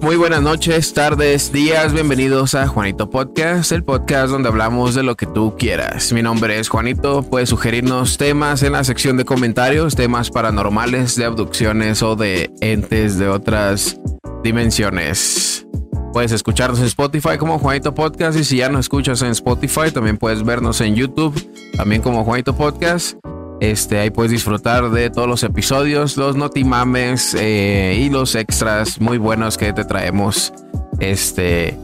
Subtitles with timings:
[0.00, 5.16] Muy buenas noches, tardes, días, bienvenidos a Juanito Podcast, el podcast donde hablamos de lo
[5.16, 6.12] que tú quieras.
[6.12, 11.24] Mi nombre es Juanito, puedes sugerirnos temas en la sección de comentarios, temas paranormales, de
[11.24, 13.98] abducciones o de entes de otras
[14.44, 15.66] dimensiones.
[16.12, 20.16] Puedes escucharnos en Spotify como Juanito Podcast y si ya no escuchas en Spotify, también
[20.16, 21.34] puedes vernos en YouTube,
[21.76, 23.18] también como Juanito Podcast.
[23.60, 29.18] Este, ahí puedes disfrutar de todos los episodios, los notimames eh, y los extras muy
[29.18, 30.52] buenos que te traemos
[31.00, 31.76] este,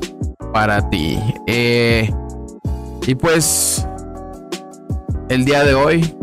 [0.53, 1.19] para ti.
[1.49, 2.13] Eh,
[3.07, 3.85] y pues,
[5.29, 6.15] el día de hoy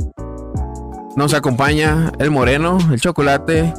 [1.17, 3.73] nos acompaña el moreno, el chocolate,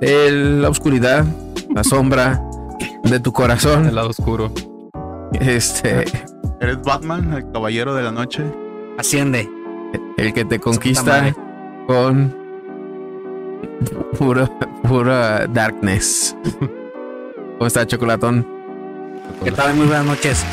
[0.00, 1.26] el- la oscuridad,
[1.74, 2.42] la sombra
[3.04, 3.86] de tu corazón.
[3.86, 4.50] El lado oscuro.
[5.40, 6.04] Este,
[6.60, 8.42] ¿Eres Batman, el caballero de la noche?
[8.98, 9.46] Asciende.
[10.16, 11.34] El que te conquista
[11.86, 12.34] con
[14.18, 14.48] puro,
[14.82, 16.36] pura darkness.
[17.58, 18.46] ¿Cómo está, chocolatón?
[19.44, 19.74] ¿Qué tal?
[19.74, 20.44] Muy buenas noches.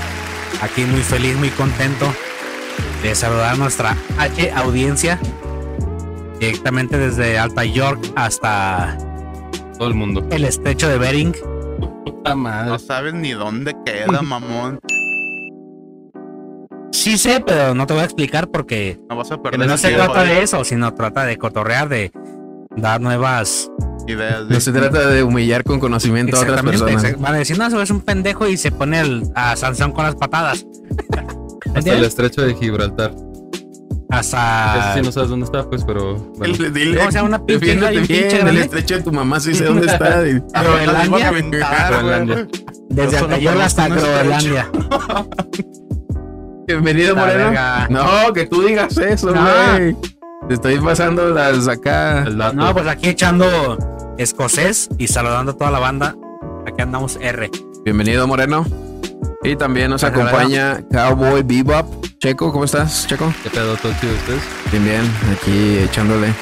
[0.62, 2.06] Aquí muy feliz, muy contento
[3.04, 5.20] de saludar a nuestra H audiencia
[6.40, 8.98] directamente desde Alta York hasta
[9.78, 10.26] Todo el mundo.
[10.32, 11.34] el estrecho de Bering.
[12.06, 12.70] Puta madre.
[12.70, 14.80] No sabes ni dónde queda, mamón.
[17.06, 19.78] Sí sé, pero no te voy a explicar porque No vas a no perder el
[19.78, 22.12] se tiempo trata de de eso, sino trata de cotorrear, de
[22.78, 23.70] dar nuevas...
[24.08, 24.46] ideas.
[24.50, 27.20] No se trata de humillar con conocimiento a otras personas.
[27.22, 30.04] Van a decir, no, eso es un pendejo y se pone el- a Sansón con
[30.04, 30.66] las patadas.
[31.76, 33.14] Hasta el estrecho de Gibraltar.
[34.10, 34.90] Hasta...
[34.94, 36.16] Ese sí no sabes dónde está, pues, pero.
[36.16, 36.56] Bueno.
[36.56, 39.54] Dile, dile, ¿Cómo se llama una pinche bien pinche el estrecho de tu mamá sí
[39.54, 40.28] sé dónde está.
[40.28, 41.32] y- Groenlandia.
[41.32, 42.48] Groenlandia.
[42.90, 44.72] Desde York hasta Groenlandia.
[46.68, 47.44] Bienvenido, La Moreno.
[47.46, 47.88] verga.
[47.90, 49.42] No, que tú digas eso, No.
[49.78, 49.96] güey.
[50.48, 52.26] Te estoy pasando las acá.
[52.26, 53.78] No, pues aquí echando
[54.18, 56.16] escocés y saludando a toda la banda.
[56.68, 57.50] Aquí andamos R.
[57.84, 58.66] Bienvenido, Moreno.
[59.44, 62.06] Y también nos acompaña Cowboy Bebop.
[62.20, 63.32] Checo, ¿cómo estás, Checo?
[63.44, 63.76] ¿Qué pedo?
[63.78, 64.42] ¿Todo chido ustedes?
[64.72, 65.12] Bien, bien.
[65.32, 66.34] Aquí echándole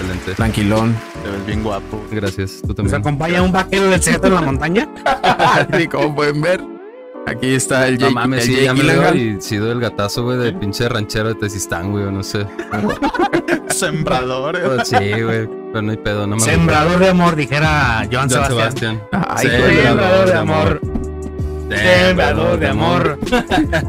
[0.00, 0.34] Excelente.
[0.34, 0.96] tranquilón.
[1.22, 2.02] Te ves bien guapo.
[2.10, 2.60] Gracias.
[2.62, 2.96] Tú Nos también.
[2.96, 4.88] acompaña un vaquero del secreto de la montaña.
[5.76, 6.60] Sí, como pueden ver.
[7.28, 10.38] Aquí está el No Jake, mames, el sí, Jake ya y sido el gatazo, güey,
[10.38, 12.46] de pinche ranchero de Tesistán, güey, o no sé.
[13.68, 14.62] Sembradores.
[14.62, 18.46] Pero sí, güey, pero no hay pedo, no me Sembrador de amor, dijera Joan John
[18.46, 19.02] Sebastián.
[19.10, 19.26] Sebastián.
[19.28, 20.32] Ay, Sembrador güey.
[20.32, 20.80] de amor.
[21.68, 23.18] Sembrador de amor.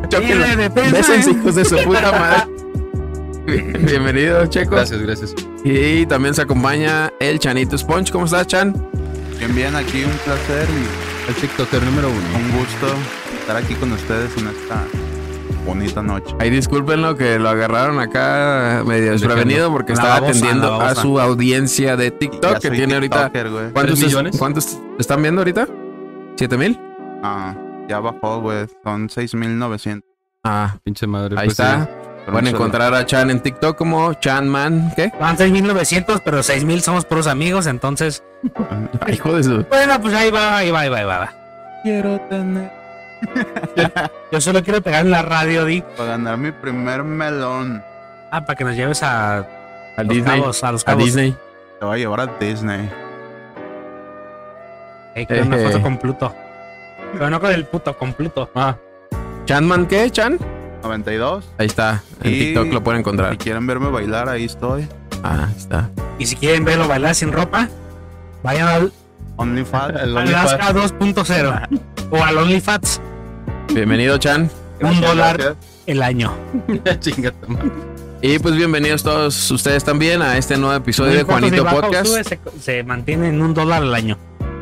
[0.09, 0.69] Tierra de.
[0.91, 3.79] Bésense, hijos de su puta madre.
[3.79, 4.75] Bienvenido, Checo.
[4.75, 5.35] Gracias, gracias.
[5.63, 8.11] Y también se acompaña el Chanito Sponge.
[8.11, 8.73] ¿Cómo estás, Chan?
[9.39, 12.37] Bien, bien, aquí un placer y El TikToker número uno.
[12.37, 12.87] un gusto
[13.49, 14.83] estar aquí con ustedes en esta
[15.65, 16.35] bonita noche.
[16.39, 21.97] Ahí discúlpenlo que lo agarraron acá medio desprevenido porque estaba babosa, atendiendo a su audiencia
[21.97, 23.29] de TikTok que tiene ahorita.
[23.29, 23.71] güey.
[23.73, 24.37] ¿Cuántos, ¿Tres millones?
[24.37, 25.67] ¿Cuántos están viendo ahorita?
[26.35, 26.79] ¿Siete mil?
[27.23, 27.55] Ah,
[27.87, 28.67] ya bajó, güey.
[28.83, 30.07] Son 6,900.
[30.43, 31.35] Ah, Pinche madre.
[31.39, 31.85] ahí pues, está.
[31.85, 31.91] sí.
[32.27, 34.93] Pueden Solo- encontrar a Chan en TikTok como Chanman.
[34.95, 35.11] ¿Qué?
[35.19, 38.23] Van 6.900, pero 6.000 somos puros amigos, entonces...
[39.01, 39.65] Ay, hijo de su.
[39.69, 41.33] Bueno, pues ahí va, ahí va, ahí va, ahí va.
[41.83, 42.78] Quiero tener
[44.31, 45.81] Yo solo quiero pegar en la radio, Di.
[45.97, 47.83] para ganar mi primer melón.
[48.31, 50.39] Ah, para que nos lleves a A los Disney.
[50.39, 51.05] cabos, a los A cabos.
[51.05, 51.35] Disney.
[51.79, 52.89] Te voy a llevar a Disney.
[55.15, 55.65] Eh, quiero una Eh.
[55.65, 56.33] foto con Pluto.
[57.13, 58.49] Pero no con el puto, con Pluto.
[58.55, 58.75] Ah.
[59.45, 60.37] ¿Chanman qué, Chan?
[60.83, 61.49] 92.
[61.57, 62.03] Ahí está.
[62.23, 63.37] En Y- TikTok lo pueden Si encontrar.
[63.37, 64.87] quieren verme bailar, ahí estoy.
[65.23, 65.89] Ah, ahí está.
[66.19, 67.67] Y si quieren verlo bailar sin ropa,
[68.43, 68.91] vayan al
[69.37, 69.99] OnlyFans.
[70.01, 71.53] El Alaska 2.0
[72.11, 73.01] o al OnlyFats.
[73.73, 74.49] Bienvenido, Chan.
[74.81, 75.57] Un dólar Gracias.
[75.85, 76.33] el año.
[78.21, 82.05] Y pues bienvenidos todos ustedes también a este nuevo episodio de Juanito Podcast.
[82.05, 84.17] sube, se, se mantiene en un dólar al año.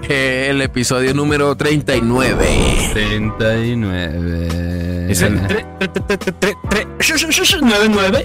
[0.08, 2.46] El episodio número 39.
[2.94, 5.08] 39.
[5.12, 8.24] Es el- Tre- tre- tre- tre- tre- tre- sh- sh- sh- sh- nueve, nueve.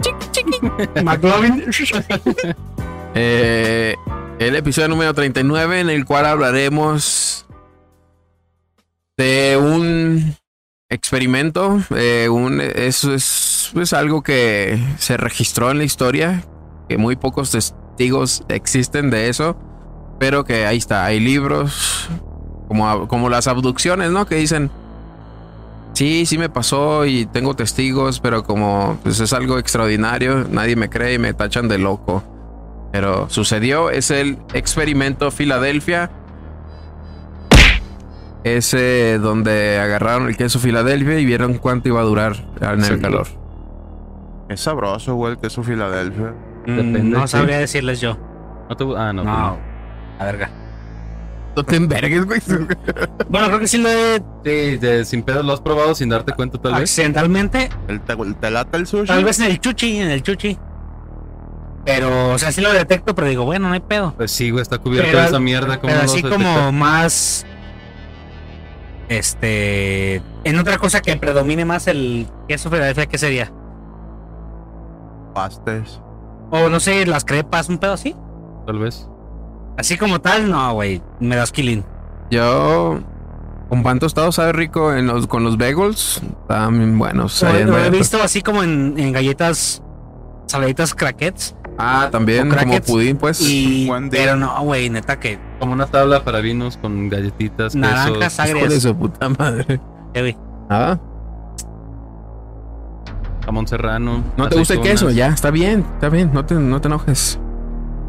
[0.00, 0.60] Chiqui, chiqui.
[1.02, 1.64] McLovin.
[3.16, 3.94] Eh,
[4.40, 7.46] el episodio número 39 en el cual hablaremos
[9.16, 10.36] de un
[10.88, 11.80] experimento.
[11.94, 16.44] eh, un, eso es pues, algo que se registró en la historia,
[16.88, 19.56] que muy pocos testigos existen de eso,
[20.18, 22.08] pero que ahí está, hay libros
[22.68, 24.26] como, como las abducciones, ¿no?
[24.26, 24.70] Que dicen,
[25.92, 30.90] sí, sí me pasó y tengo testigos, pero como pues, es algo extraordinario, nadie me
[30.90, 32.22] cree y me tachan de loco.
[32.92, 36.10] Pero sucedió, es el experimento Filadelfia.
[38.44, 43.00] Ese donde agarraron el queso Filadelfia y vieron cuánto iba a durar en el Sí.
[43.00, 43.26] calor.
[44.50, 46.34] Es sabroso, güey, el queso Filadelfia.
[46.66, 47.32] Depende, No sí.
[47.32, 48.18] sabría decirles yo.
[48.68, 49.24] No te- ah, no.
[49.24, 49.58] No.
[50.18, 50.50] A verga.
[51.56, 52.40] No te envergues, güey.
[53.28, 56.32] Bueno, creo que sí lo he Sí, de- sin pedos lo has probado sin darte
[56.32, 56.82] cuenta tal vez.
[56.82, 57.70] accidentalmente.
[57.88, 59.06] ¿El te, te late el sushi?
[59.06, 60.58] Tal vez en el chuchi, en el chuchi.
[61.84, 64.14] Pero, o sea, sí lo detecto, pero digo, bueno, no hay pedo.
[64.16, 65.78] Pues sí, güey, está cubierto Pero- de esa mierda.
[65.80, 67.46] ¿cómo Pero así como más.
[69.08, 70.22] Este.
[70.44, 73.52] En otra cosa que predomine más el queso Filadelfia, ¿qué sería?
[75.34, 76.00] Pastes.
[76.50, 78.14] O no sé, las crepas, un pedo así.
[78.66, 79.08] Tal vez.
[79.76, 81.02] Así como tal, no, güey.
[81.20, 81.84] Me das killing.
[82.30, 83.00] Yo.
[83.68, 86.22] Con pan tostado sabe rico en los, con los bagels.
[86.48, 87.42] Bien buenos.
[87.42, 89.82] Lo, lo he visto así como en, en galletas.
[90.46, 91.56] Saladitas crackets.
[91.76, 93.40] Ah, también como pudín, pues.
[93.40, 93.90] Y.
[94.10, 95.38] Pero no, güey, neta que.
[95.58, 98.82] Como una tabla para vinos con galletitas, Naranjas quesos, Hijo de agrias.
[98.82, 99.80] su puta madre.
[100.14, 100.36] eh.
[100.70, 100.98] Ah,
[103.44, 104.22] jamón serrano.
[104.36, 107.38] no te gusta el queso, ya, está bien, está bien, no te, no te enojes.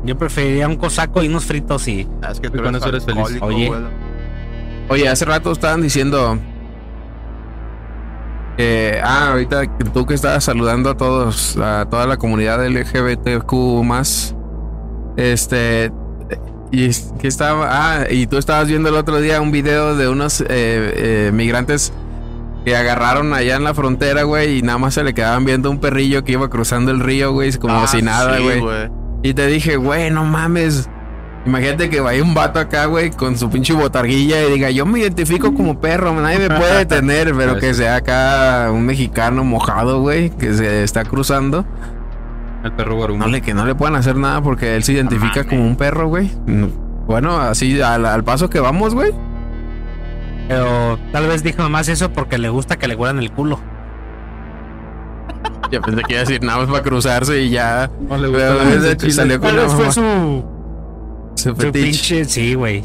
[0.03, 2.07] Yo preferiría un cosaco y unos fritos y.
[2.21, 3.37] Ah, Es que tú con eres eso eres feliz.
[3.41, 3.71] Oye.
[4.89, 6.37] Oye, hace rato estaban diciendo
[8.57, 9.63] que, ah, ahorita
[9.93, 14.35] tú que estabas saludando a todos, a toda la comunidad LGBTQ más,
[15.17, 15.91] este,
[16.71, 20.41] y que estaba, ah, y tú estabas viendo el otro día un video de unos
[20.41, 21.93] eh, eh, migrantes
[22.65, 25.79] que agarraron allá en la frontera, güey, y nada más se le quedaban viendo un
[25.79, 28.89] perrillo que iba cruzando el río, güey, como Ah, si nada, sí, güey.
[29.21, 30.89] Y te dije, güey, no mames.
[31.45, 34.99] Imagínate que vaya un vato acá, güey, con su pinche botarguilla y diga, yo me
[34.99, 40.31] identifico como perro, nadie me puede detener, pero que sea acá un mexicano mojado, güey,
[40.31, 41.65] que se está cruzando.
[42.63, 43.23] El perro guarumo.
[43.25, 46.07] No le, que no le puedan hacer nada porque él se identifica como un perro,
[46.07, 46.31] güey.
[47.05, 49.11] Bueno, así al, al paso que vamos, güey.
[50.47, 53.59] Pero tal vez dijo más eso porque le gusta que le huelan el culo.
[55.71, 57.89] Ya pensé que iba a decir nada más para cruzarse y ya.
[58.09, 59.21] No le Pero gusta la de hecho música.
[59.23, 60.45] salió con Tal la vez fue su,
[61.35, 62.25] Su su pinche.
[62.25, 62.83] Sí, güey.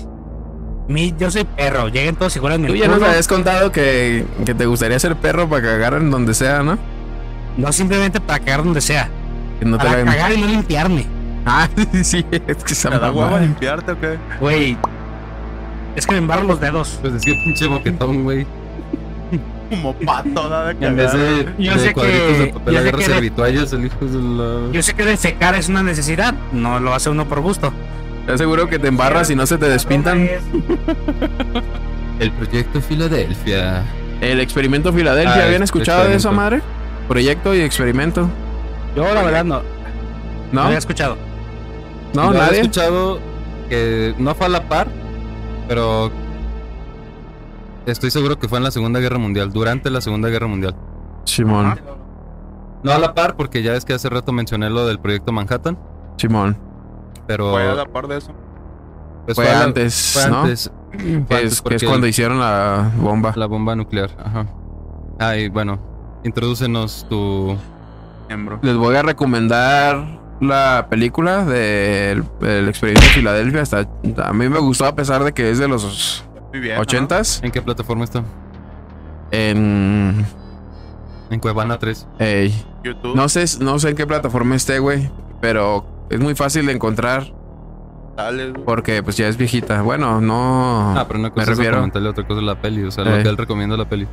[0.88, 1.88] Mi, yo soy perro.
[1.88, 2.98] Lleguen todos y huelan el Tú ya culo.
[2.98, 6.78] nos habías contado que, que te gustaría ser perro para cagar en donde sea, ¿no?
[7.56, 9.08] No simplemente para cagar donde sea.
[9.60, 11.06] Que no para cagar y no limpiarme.
[11.46, 11.68] Ah,
[12.02, 14.18] sí, es que esa ¿Te da huevo a limpiarte o qué?
[14.40, 14.76] Güey.
[15.96, 16.98] Es que me embarro los dedos.
[17.00, 18.46] Pues decía pinche boquetón, güey.
[19.70, 22.80] Como pato, nada de En vez de, Yo de sé cuadritos que- de papel yo
[22.80, 24.18] sé agarra que de- servitoallas, el hijo de
[24.66, 24.72] la...
[24.72, 26.34] Yo sé que defecar es una necesidad.
[26.52, 27.72] No lo hace uno por gusto.
[28.20, 30.28] ¿Estás seguro que te embarras y no se te despintan?
[32.20, 33.82] El proyecto Filadelfia.
[34.20, 36.60] El experimento Filadelfia, Ah, ¿habían escuchado de esa madre?
[37.08, 38.28] Proyecto y experimento.
[38.94, 39.56] Yo, la verdad, no.
[40.52, 40.62] No ¿No?
[40.62, 41.16] había escuchado.
[42.14, 42.60] No, Yo había nadie.
[42.60, 43.20] escuchado
[43.68, 44.88] que no fue a la par,
[45.68, 46.10] pero
[47.86, 50.74] estoy seguro que fue en la Segunda Guerra Mundial, durante la Segunda Guerra Mundial.
[51.24, 51.80] Simón,
[52.82, 55.78] No a la par, porque ya es que hace rato mencioné lo del proyecto Manhattan,
[56.16, 56.56] Simón.
[57.30, 58.32] Pero Fue a la par de eso.
[59.24, 60.40] pues Fue a la- antes, fue ¿no?
[60.40, 60.68] antes.
[61.28, 63.32] Fue antes es, que es cuando hicieron la bomba.
[63.36, 64.10] la bomba nuclear.
[64.18, 64.46] Ajá.
[65.20, 65.78] Ah, y bueno,
[66.24, 67.56] introdúcenos tu.
[68.26, 68.58] Miembro.
[68.62, 73.62] Les voy a recomendar la película del el experimento Filadelfia.
[73.62, 73.86] Está,
[74.24, 76.74] a mí me gustó a pesar de que es de los Muy bien.
[76.78, 76.82] ¿no?
[76.82, 77.44] 80s.
[77.44, 78.24] ¿En qué plataforma está?
[79.30, 80.26] En...
[81.30, 82.08] En Cuevana 3.
[82.18, 83.14] ey, YouTube.
[83.14, 85.08] no, sé, no sé en qué plataforma esté, güey.
[85.40, 87.32] Pero es muy fácil de encontrar
[88.16, 88.64] Dale, güey.
[88.64, 89.82] porque pues ya es viejita.
[89.82, 90.94] Bueno, no...
[90.98, 92.82] Ah, pero una cosa es refiero- otra cosa es la peli.
[92.84, 93.16] O sea, Eh.
[93.18, 94.06] lo que él recomienda la peli.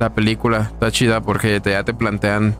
[0.00, 2.56] La película está chida porque te, ya te plantean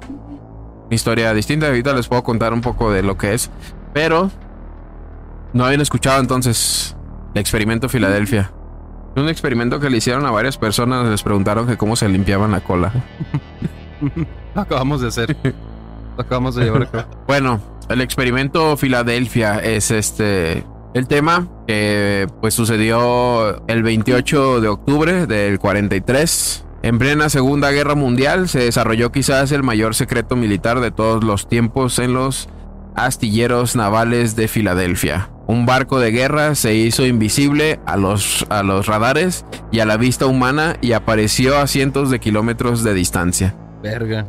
[0.86, 1.66] una historia distinta.
[1.66, 3.50] Ahorita les puedo contar un poco de lo que es.
[3.92, 4.30] Pero
[5.52, 6.96] no habían escuchado entonces
[7.34, 8.52] el experimento Filadelfia.
[9.16, 11.06] Un experimento que le hicieron a varias personas.
[11.08, 12.92] Les preguntaron que cómo se limpiaban la cola.
[14.54, 15.36] Lo acabamos de hacer.
[16.16, 17.04] lo acabamos de llevar a cabo.
[17.26, 20.64] Bueno, el experimento Filadelfia es este.
[20.94, 26.64] El tema que pues sucedió el 28 de octubre del 43.
[26.82, 31.48] En plena Segunda Guerra Mundial se desarrolló quizás el mayor secreto militar de todos los
[31.48, 32.48] tiempos en los
[32.94, 35.30] astilleros navales de Filadelfia.
[35.46, 39.96] Un barco de guerra se hizo invisible a los, a los radares y a la
[39.96, 44.26] vista humana y apareció a cientos de kilómetros de distancia, Verga.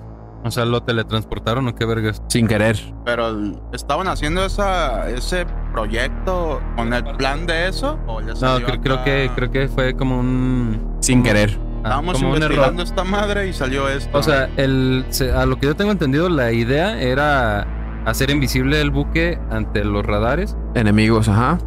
[0.48, 2.22] O sea, ¿lo teletransportaron o qué vergas?
[2.27, 2.77] sin querer.
[3.06, 3.30] Pero
[3.74, 8.00] estaban haciendo esa, ese proyecto con el plan de eso.
[8.08, 10.98] ¿O les No, creo, creo que creo que fue como un.
[11.01, 11.58] Sin querer.
[11.60, 12.51] ah, Estábamos como un error.
[12.51, 14.18] investigando esta madre y salió esto.
[14.18, 17.68] O sea, el, a lo que yo tengo entendido, la idea era
[18.06, 21.58] hacer invisible el buque ante los radares, Enemigos, ajá.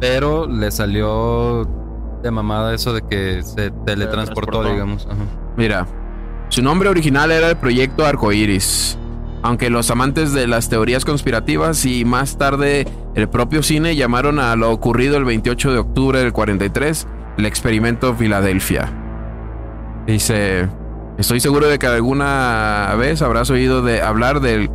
[0.00, 1.64] pero le salió
[2.22, 4.64] de mamada eso de que se teletransportó, Teletransportó.
[4.64, 5.06] digamos.
[5.06, 5.16] Ajá.
[5.56, 5.86] Mira,
[6.50, 8.98] su nombre original era el proyecto Arcoiris.
[9.42, 14.54] Aunque los amantes de las teorías conspirativas y más tarde el propio cine llamaron a
[14.56, 17.06] lo ocurrido el 28 de octubre del 43
[17.38, 18.92] el experimento Filadelfia.
[20.06, 20.68] Dice,
[21.18, 24.70] estoy seguro de que alguna vez habrás oído de hablar del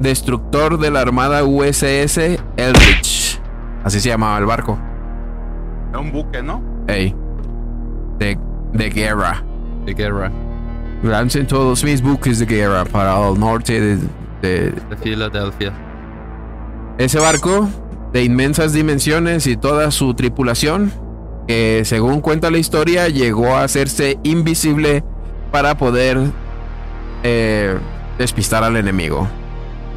[0.00, 2.18] destructor de la armada USS
[2.56, 3.40] Eldridge.
[3.84, 4.78] Así se llamaba el barco.
[5.90, 6.62] Era un buque, ¿no?
[6.88, 7.14] Ey.
[8.18, 8.38] De,
[8.72, 9.44] de guerra.
[9.84, 10.32] De guerra.
[11.02, 13.96] Lancen todos mis buques de guerra para el norte de,
[14.40, 15.72] de- De Filadelfia.
[16.98, 17.68] ese barco
[18.12, 20.92] de inmensas dimensiones y toda su tripulación,
[21.48, 25.02] que según cuenta la historia llegó a hacerse invisible
[25.50, 26.18] para poder
[27.24, 27.76] eh,
[28.18, 29.26] despistar al enemigo.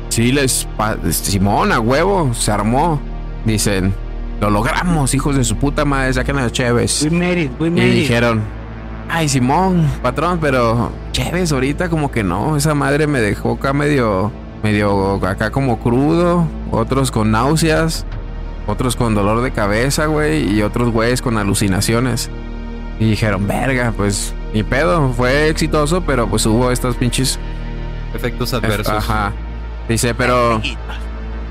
[0.10, 3.00] Sí, les pa- Simón a huevo se armó.
[3.46, 3.94] Dicen,
[4.42, 7.04] lo logramos, hijos de su puta madre, saquen a Chévez.
[7.04, 7.94] We made it, we Y made it.
[7.96, 8.42] dijeron,
[9.10, 14.32] ay Simón, patrón, pero Chévez ahorita como que no, esa madre me dejó acá medio,
[14.64, 18.06] medio acá como crudo, otros con náuseas,
[18.68, 22.30] otros con dolor de cabeza, güey, y otros güeyes con alucinaciones.
[23.00, 27.40] Y dijeron, verga, pues ni pedo, fue exitoso, pero pues hubo estas pinches...
[28.14, 28.88] Efectos adversos.
[28.88, 29.34] Ajá.
[29.90, 30.62] Dice, pero...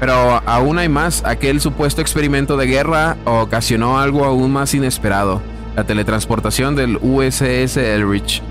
[0.00, 1.22] Pero aún hay más.
[1.24, 5.40] Aquel supuesto experimento de guerra ocasionó algo aún más inesperado.
[5.76, 8.42] La teletransportación del USS Elrich.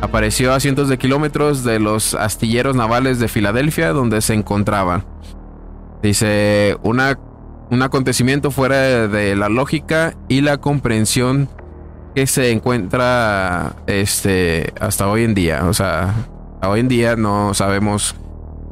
[0.00, 5.04] Apareció a cientos de kilómetros de los astilleros navales de Filadelfia donde se encontraban.
[6.02, 7.18] Dice, una,
[7.70, 11.48] un acontecimiento fuera de la lógica y la comprensión
[12.14, 15.64] que se encuentra este, hasta hoy en día.
[15.64, 16.14] O sea,
[16.54, 18.14] hasta hoy en día no sabemos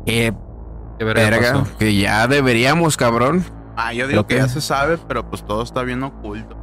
[0.06, 0.32] qué
[0.98, 3.44] Qué verga que ya deberíamos, cabrón.
[3.76, 6.56] Ah, yo digo que- ya se sabe, pero pues todo está bien oculto.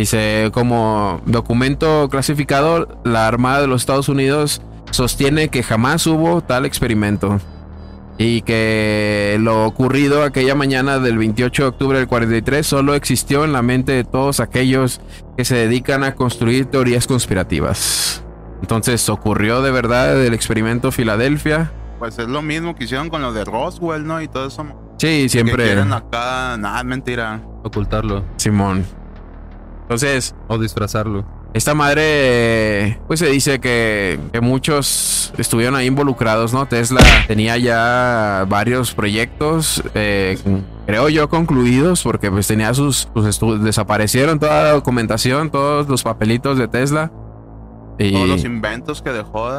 [0.00, 6.64] Dice, como documento clasificado, la Armada de los Estados Unidos sostiene que jamás hubo tal
[6.64, 7.38] experimento.
[8.16, 13.52] Y que lo ocurrido aquella mañana del 28 de octubre del 43 solo existió en
[13.52, 15.02] la mente de todos aquellos
[15.36, 18.24] que se dedican a construir teorías conspirativas.
[18.62, 21.72] Entonces, ¿ocurrió de verdad el experimento Filadelfia?
[21.98, 24.22] Pues es lo mismo que hicieron con lo de Roswell, ¿no?
[24.22, 24.64] Y todo eso.
[24.96, 25.64] Sí, Que siempre.
[25.66, 27.42] quieren acá, nada, mentira.
[27.62, 28.24] Ocultarlo.
[28.38, 28.86] Simón.
[29.90, 31.24] Entonces, O disfrazarlo.
[31.52, 36.66] Esta madre, pues se dice que, que muchos estuvieron ahí involucrados, ¿no?
[36.66, 40.38] Tesla tenía ya varios proyectos, eh,
[40.86, 46.04] creo yo, concluidos, porque pues tenía sus, sus estu- desaparecieron toda la documentación, todos los
[46.04, 47.10] papelitos de Tesla.
[47.98, 49.50] Y, Todos los inventos que dejó,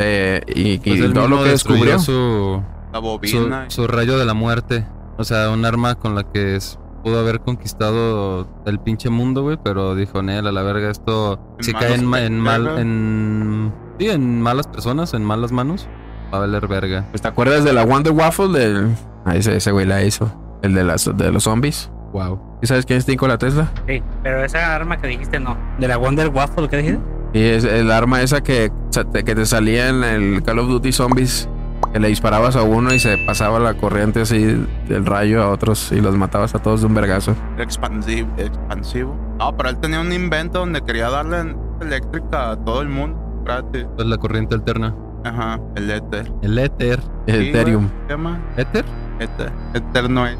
[0.00, 2.00] eh, y- Pues todo lo que descubrió.
[2.00, 2.60] Su,
[2.92, 3.66] La su, bobina.
[3.70, 4.84] su rayo de la muerte.
[5.16, 9.56] O sea, un arma con la que es- pudo haber conquistado el pinche mundo, güey.
[9.62, 13.72] Pero dijo, Nel, a la verga, esto En si manos cae en, en mal, en.
[14.00, 15.88] Sí, en malas personas, en malas manos,
[16.34, 17.06] va a valer verga.
[17.12, 18.48] Pues, ¿Te acuerdas de la Wonder Waffle?
[18.48, 18.96] Del...
[19.24, 20.32] Ah, ese, ese güey la hizo.
[20.62, 21.92] El de, las, de los zombies.
[22.12, 22.40] Wow.
[22.60, 23.70] ¿Y sabes quién es Nikola Tesla?
[23.86, 25.56] Sí, pero esa arma que dijiste no.
[25.78, 27.00] De la Wonder Waffle, ¿qué dijiste?
[27.34, 28.72] Y es el arma esa que,
[29.12, 31.48] que te salía en el Call of Duty Zombies.
[31.96, 34.44] Que le disparabas a uno y se pasaba la corriente así
[34.86, 37.34] del rayo a otros y los matabas a todos de un vergazo.
[37.56, 39.16] Expansivo, expansivo.
[39.38, 43.18] No, pero él tenía un invento donde quería darle eléctrica a todo el mundo.
[43.46, 43.86] Gratis.
[43.98, 44.94] Es la corriente alterna.
[45.24, 46.30] Ajá, el éter.
[46.42, 47.00] El éter.
[47.26, 47.84] El Sí, Ethereum.
[47.86, 48.40] güey, ¿Qué llama?
[48.58, 48.84] ¿Éter?
[49.18, 49.52] Éter.
[49.72, 50.36] Eterno es.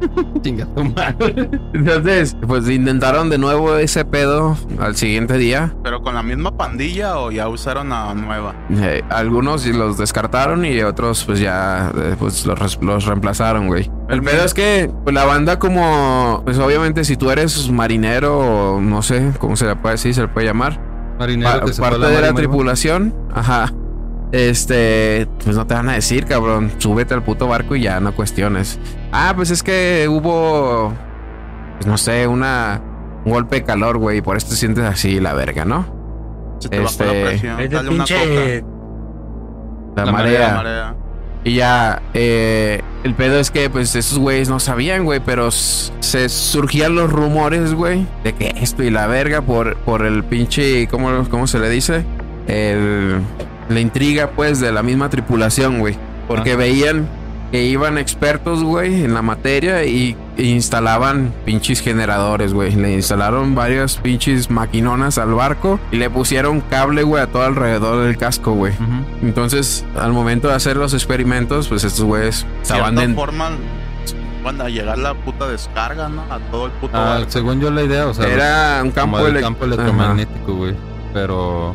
[0.42, 1.50] Chinga tu madre.
[1.72, 5.74] Entonces, pues intentaron de nuevo ese pedo al siguiente día.
[5.82, 8.54] Pero con la misma pandilla o ya usaron a nueva.
[8.70, 13.90] Eh, algunos los descartaron y otros pues ya eh, pues los, los reemplazaron, güey.
[14.08, 18.80] El pedo es que pues, la banda como, pues obviamente si tú eres marinero o
[18.80, 20.78] no sé cómo se le puede decir, se le puede llamar.
[21.18, 23.72] Marinero Pa- que se fue a parte de la tripulación, ajá.
[24.34, 26.72] Este, pues no te van a decir, cabrón.
[26.78, 28.80] Súbete al puto barco y ya no cuestiones.
[29.12, 30.92] Ah, pues es que hubo,
[31.76, 32.82] pues no sé, una
[33.24, 34.18] un golpe de calor, güey.
[34.18, 35.86] y Por eso te sientes así, la verga, ¿no?
[36.58, 37.56] Se te bajó la Este, presión.
[37.70, 38.64] Dale una pinche.
[39.96, 40.48] La, La marea.
[40.48, 40.96] La marea.
[41.44, 46.28] Y ya, eh, el pedo es que, pues, esos güeyes no sabían, güey, pero se
[46.30, 51.28] surgían los rumores, güey, de que esto y la verga por, por el pinche, ¿cómo,
[51.30, 52.04] ¿cómo se le dice?
[52.48, 53.20] El,
[53.68, 55.96] la intriga, pues, de la misma tripulación, güey.
[56.28, 56.56] Porque Ah.
[56.56, 57.08] veían
[57.52, 62.74] que iban expertos, güey, en la materia y, instalaban pinches generadores, güey.
[62.74, 68.04] Le instalaron varias pinches maquinonas al barco y le pusieron cable, güey, a todo alrededor
[68.04, 68.72] del casco, güey.
[68.72, 69.26] Ujú.
[69.26, 73.14] Entonces, al momento de hacer los experimentos, pues estos güeyes estaban en...
[73.14, 73.50] forma
[74.42, 76.22] van a llegar la puta descarga, ¿no?
[76.30, 77.30] A todo el puto Ah, barco.
[77.30, 80.74] según yo la idea, o sea, Era un campo, campo electromagnético, güey.
[81.14, 81.74] Pero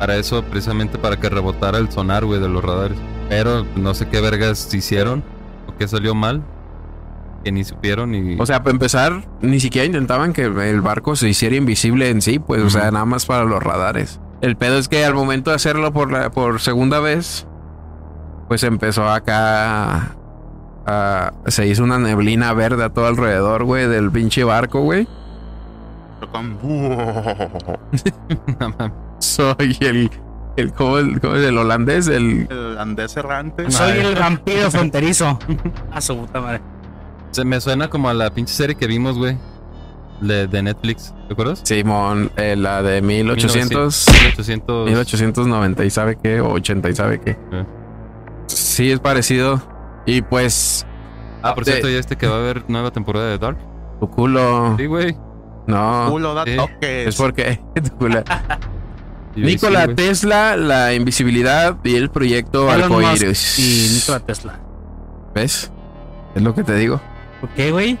[0.00, 2.98] para eso, precisamente para que rebotara el sonar, güey, de los radares.
[3.28, 5.22] Pero no sé qué vergas hicieron
[5.68, 6.42] o qué salió mal.
[7.44, 8.36] Que ni supieron y.
[8.40, 12.38] O sea, para empezar, ni siquiera intentaban que el barco se hiciera invisible en sí,
[12.38, 14.20] pues, o sea, nada más para los radares.
[14.42, 17.46] El pedo es que al momento de hacerlo por, la, por segunda vez,
[18.48, 20.16] pues empezó acá.
[20.86, 25.06] a- se hizo una neblina verde a todo alrededor, güey, del pinche barco, güey.
[26.28, 26.58] Con-.
[29.18, 30.10] Soy el.
[30.56, 32.08] el ¿cómo, el, cómo el holandés?
[32.08, 32.46] El.
[32.50, 33.70] El andés errante.
[33.70, 35.38] Soy el vampiro fronterizo.
[35.92, 36.60] A su puta madre.
[37.30, 39.36] Se me suena como a la pinche serie que vimos, güey.
[40.20, 41.14] De, de Netflix.
[41.28, 41.60] ¿Te acuerdas?
[41.64, 44.06] Simón, eh, la de 1800.
[44.22, 44.86] 1800.
[44.88, 47.30] 1890 y sabe qué, o 80 y sabe qué.
[47.52, 47.64] Eh.
[48.46, 49.62] Sí, es parecido.
[50.06, 50.86] Y pues,
[51.42, 53.56] Ah, por de- cierto, ya este que va a haber nueva temporada de Dark.
[53.98, 54.74] tu culo.
[54.76, 55.16] Sí, güey.
[55.70, 56.56] No, Culo da Sí.
[56.56, 57.08] toques.
[57.08, 57.60] es porque
[59.36, 59.94] Nikola sí.
[59.94, 63.58] Tesla, la invisibilidad y el proyecto Elon Musk Arcoiris.
[63.58, 64.60] Y Nikola Tesla.
[65.34, 65.70] ¿Ves?
[66.34, 67.00] Es lo que te digo.
[67.40, 67.98] ¿Por qué, güey?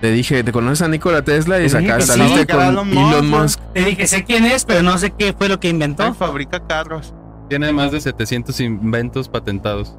[0.00, 1.58] Te dije, ¿te conoces a Nikola Tesla?
[1.60, 2.08] Y Te dije acá que sí.
[2.18, 3.60] saliste Que con Elon Elon Musk, Musk.
[3.74, 6.12] Te dije, sé quién es, pero no sé qué fue lo que inventó.
[6.14, 7.14] fabrica carros.
[7.48, 9.96] Tiene más de 700 inventos patentados.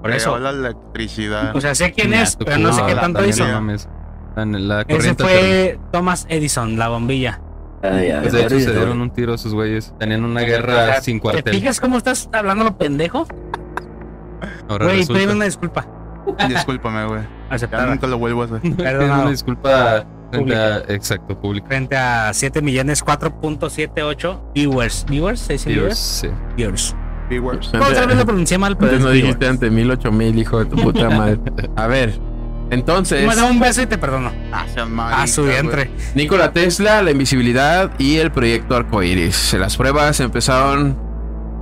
[0.00, 0.38] Por eso.
[0.38, 1.56] La electricidad.
[1.56, 3.46] O sea, sé quién Nah, es, pero no sé qué tanto hizo.
[3.46, 3.74] no
[4.36, 7.40] La, Ese fue Thomas Edison, la bombilla.
[7.80, 9.92] Pues de hecho se dieron un tiro a esos güeyes.
[9.98, 11.54] Tenían una guerra sin ¿Te cuartel.
[11.54, 13.26] fijas cómo estás hablando lo pendejo?
[14.68, 15.18] Ahora Güey, resulta.
[15.20, 15.86] pídeme una disculpa.
[16.48, 17.20] Discúlpame, güey.
[17.50, 17.86] Aceptada.
[17.86, 18.60] nunca lo vuelvo a hacer.
[18.60, 19.22] Pido Perdonado.
[19.22, 20.74] una disculpa frente Pública.
[20.76, 20.92] a...
[20.94, 21.66] Exacto, público.
[21.66, 25.04] Frente a 7 millones 4.78 viewers.
[25.08, 25.40] ¿Viewers?
[25.40, 25.98] ¿Se dice viewers?
[25.98, 26.28] Sí.
[26.56, 26.96] Viewers.
[27.28, 27.72] Viewers.
[27.74, 29.26] No, tal vez lo pronuncié mal, pero Antes no viewers.
[29.26, 31.38] dijiste ante mil, ocho mil, hijo de tu puta madre.
[31.76, 32.18] A ver,
[32.70, 34.32] entonces, Me da un beso y te perdono.
[34.52, 35.90] Ah, sean A su vientre.
[36.14, 39.54] Nikola Tesla, la invisibilidad y el proyecto Arcoiris.
[39.54, 40.98] Las pruebas empezaron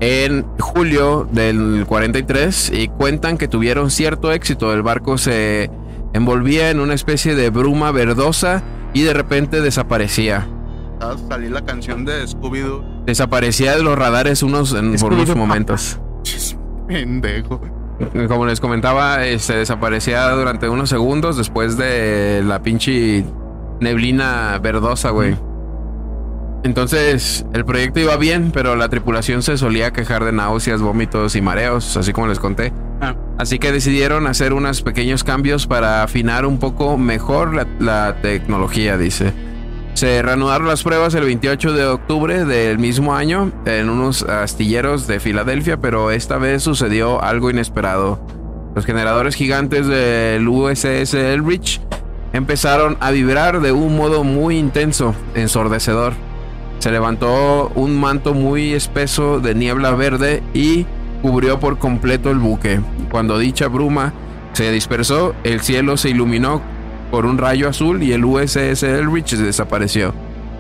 [0.01, 4.73] en julio del 43 y cuentan que tuvieron cierto éxito.
[4.73, 5.71] El barco se
[6.13, 8.63] envolvía en una especie de bruma verdosa
[8.95, 10.47] y de repente desaparecía.
[11.03, 13.05] Va a salir la canción de Scooby-Doo.
[13.07, 16.01] Desaparecía de los radares unos, en, por unos momentos.
[16.89, 17.82] Pendejo.
[18.29, 23.25] Como les comentaba, eh, se desaparecía durante unos segundos después de la pinche
[23.81, 25.37] neblina verdosa, güey.
[26.65, 31.41] Entonces, el proyecto iba bien, pero la tripulación se solía quejar de náuseas, vómitos y
[31.41, 32.73] mareos, así como les conté.
[33.01, 33.17] Ah.
[33.37, 38.97] Así que decidieron hacer unos pequeños cambios para afinar un poco mejor la, la tecnología,
[38.97, 39.33] dice.
[39.95, 45.21] Se reanudaron las pruebas el 28 de octubre del mismo año en unos astilleros de
[45.21, 48.19] Filadelfia, pero esta vez sucedió algo inesperado.
[48.75, 51.81] Los generadores gigantes del USS Elbridge
[52.33, 56.15] empezaron a vibrar de un modo muy intenso, ensordecedor.
[56.79, 60.87] Se levantó un manto muy espeso de niebla verde y
[61.21, 62.81] cubrió por completo el buque.
[63.11, 64.15] Cuando dicha bruma
[64.55, 66.63] se dispersó, el cielo se iluminó
[67.13, 70.13] por un rayo azul y el USS Elbridge desapareció.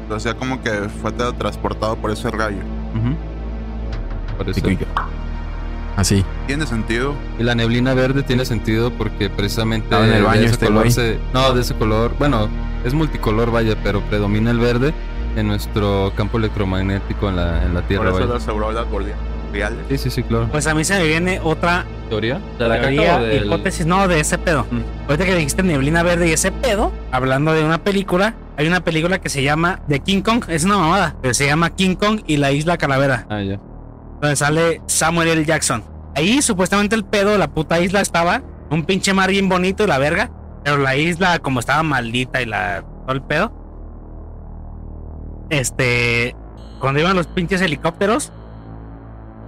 [0.08, 2.58] O sea, como que fue transportado por ese rayo.
[4.36, 4.60] Por eso.
[5.96, 6.24] Así.
[6.46, 7.14] Tiene sentido.
[7.38, 10.90] Y la neblina verde tiene sentido porque precisamente en el baño de ese este color
[10.92, 12.48] se- no, de ese color, bueno,
[12.84, 14.94] es multicolor, vaya, pero predomina el verde
[15.36, 18.26] en nuestro campo electromagnético en la, en la Por Tierra, eso vaya.
[18.34, 18.42] las
[19.88, 20.48] Sí, sí, sí, claro.
[20.50, 22.40] Pues a mí se me viene otra ¿Teoría?
[22.58, 24.66] ¿De la teoría, caca o del- hipótesis, no, de ese pedo.
[24.70, 24.80] Mm.
[25.08, 29.18] Ahorita que dijiste neblina verde y ese pedo, hablando de una película, hay una película
[29.20, 32.36] que se llama The King Kong, es una mamada, pero se llama King Kong y
[32.38, 33.58] la isla Calavera, Ah, ya.
[34.20, 35.44] donde sale Samuel L.
[35.44, 35.84] Jackson.
[36.14, 39.98] Ahí supuestamente el pedo, la puta isla estaba, un pinche mar bien bonito y la
[39.98, 40.30] verga,
[40.64, 43.52] pero la isla como estaba maldita y la todo el pedo.
[45.50, 46.34] Este,
[46.80, 48.32] cuando iban los pinches helicópteros,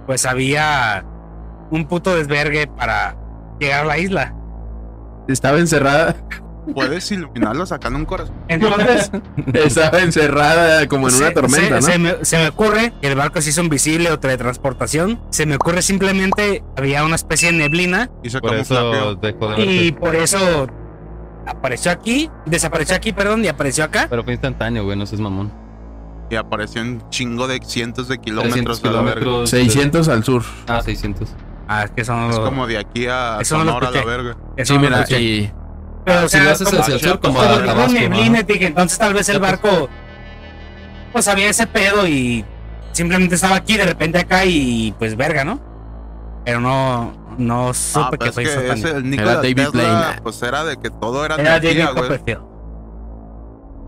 [0.05, 1.05] pues había
[1.71, 3.15] un puto desvergue para
[3.59, 4.35] llegar a la isla.
[5.27, 6.15] Estaba encerrada.
[6.73, 8.35] Puedes iluminarlo sacando un corazón.
[8.47, 9.11] Entonces,
[9.53, 12.07] Estaba encerrada como en una tormenta, se, ¿no?
[12.09, 15.21] se me, se me ocurre que el barco se hizo invisible o teletransportación.
[15.29, 19.15] Se me ocurre simplemente había una especie de neblina Y se Por eso camuflajeó.
[19.15, 20.67] dejó de y por eso
[21.45, 24.07] apareció aquí, desapareció aquí, perdón, y apareció acá.
[24.09, 25.51] Pero fue instantáneo, güey, no seas mamón.
[26.29, 29.19] Y apareció un chingo de cientos de 300 kilómetros a la verga.
[29.21, 29.49] kilómetros.
[29.51, 30.43] 600 al sur.
[30.67, 31.29] Ah, 600.
[31.67, 33.87] Ah, es que eso no Es lo- como de aquí a Eso no lo Sonora
[33.87, 34.37] a la verga.
[34.57, 35.51] eso Sí, no mira, y
[36.05, 38.37] Pero, o Si sea, lo haces como- hacia el sur, como como a Tabasco, neblina,
[38.41, 38.43] ¿no?
[38.43, 39.51] dije, entonces tal vez el pues.
[39.51, 39.89] barco
[41.11, 42.45] pues había ese pedo y
[42.91, 45.59] simplemente estaba aquí de repente acá y pues verga, ¿no?
[46.45, 49.71] Pero no no Ah, supe pero que es fue que ese, el Nikola David Tesla,
[49.71, 50.21] Blaine.
[50.21, 52.37] pues era de que todo era, Era energía, David güey.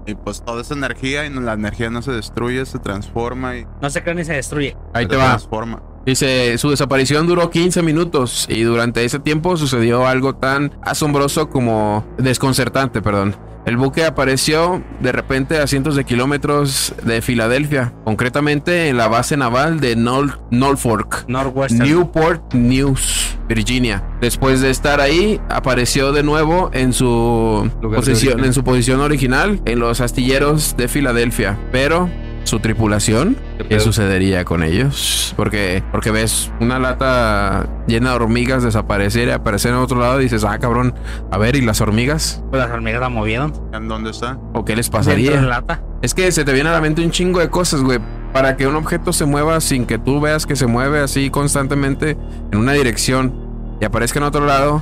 [0.08, 3.90] Y pues toda esa energía y la energía no se destruye, se transforma y No
[3.90, 4.76] se crea ni se destruye.
[4.94, 5.26] ahí se te va.
[5.32, 5.82] transforma.
[6.06, 12.06] Dice, su desaparición duró 15 minutos y durante ese tiempo sucedió algo tan asombroso como
[12.18, 13.36] desconcertante, perdón.
[13.66, 19.36] El buque apareció de repente a cientos de kilómetros de Filadelfia, concretamente en la base
[19.36, 21.84] naval de Nol- Norfolk, Northwestern.
[21.90, 24.04] Newport News, Virginia.
[24.22, 29.62] Después de estar ahí, apareció de nuevo en su Lugar posición, en su posición original,
[29.66, 31.58] en los astilleros de Filadelfia.
[31.72, 32.10] Pero
[32.44, 33.36] su tripulación,
[33.68, 35.34] ¿Qué sucedería con ellos?
[35.36, 40.24] Porque, porque ves una lata llena de hormigas desaparecer y aparecer en otro lado y
[40.24, 40.96] dices, ah, cabrón,
[41.30, 42.42] a ver, ¿y las hormigas?
[42.50, 43.54] Pues las hormigas la movieron.
[43.74, 44.40] ¿En dónde está?
[44.54, 45.32] ¿O qué les pasaría?
[45.32, 45.84] de la lata.
[46.02, 48.00] Es que se te viene a la mente un chingo de cosas, güey.
[48.34, 52.18] Para que un objeto se mueva sin que tú veas que se mueve así constantemente
[52.52, 53.34] en una dirección
[53.82, 54.82] y aparezca en otro lado,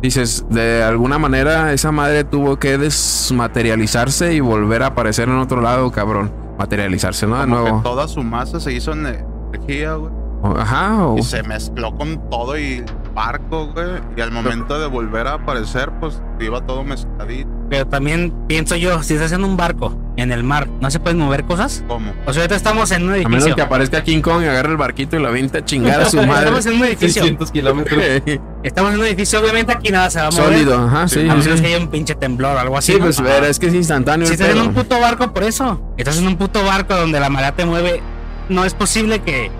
[0.00, 5.60] dices, de alguna manera esa madre tuvo que desmaterializarse y volver a aparecer en otro
[5.60, 6.32] lado, cabrón.
[6.58, 7.36] Materializarse, ¿no?
[7.38, 7.80] De Como que nuevo.
[7.82, 10.12] toda su masa se hizo en energía, güey.
[10.56, 14.00] Ajá, o- Y se mezcló con todo y barco, güey.
[14.16, 17.50] Y al momento de volver a aparecer, pues iba todo mezcladito.
[17.70, 21.18] Pero también pienso yo, si estás en un barco, en el mar, ¿no se pueden
[21.18, 21.82] mover cosas?
[21.88, 22.12] ¿Cómo?
[22.26, 23.56] O sea, ahorita estamos en un a menos edificio.
[23.56, 26.20] que aparezca King Kong y agarre el barquito y la vinta a chingar a su
[26.20, 26.70] Estamos madre.
[26.70, 27.22] en un edificio.
[27.22, 28.02] 600 kilómetros.
[28.62, 30.44] Estamos en un edificio, obviamente aquí nada se va a mover.
[30.44, 31.20] Sólido, ajá, sí.
[31.20, 31.62] A menos sí.
[31.62, 32.92] que haya un pinche temblor o algo así.
[32.92, 33.04] Sí, ¿no?
[33.04, 34.26] pues ver, es que es instantáneo.
[34.26, 35.80] Si el estás en un puto barco, por eso.
[35.96, 38.02] Estás en un puto barco donde la marea te mueve.
[38.48, 39.50] No es posible que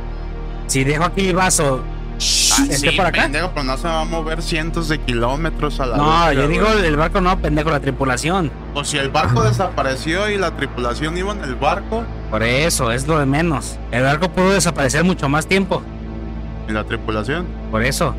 [0.66, 1.82] si dejo aquí mi vaso
[2.52, 3.22] Ah, esté sí, por acá.
[3.22, 6.42] pendejo, pero no se va a mover cientos de kilómetros a la No, vez, yo
[6.46, 6.52] güey.
[6.58, 8.50] digo el barco no, pendejo, la tripulación.
[8.74, 13.06] O si el barco desapareció y la tripulación iba en el barco, Por eso, es
[13.06, 13.76] lo de menos.
[13.90, 15.82] El barco pudo desaparecer mucho más tiempo.
[16.68, 17.46] y la tripulación.
[17.70, 18.14] Por eso.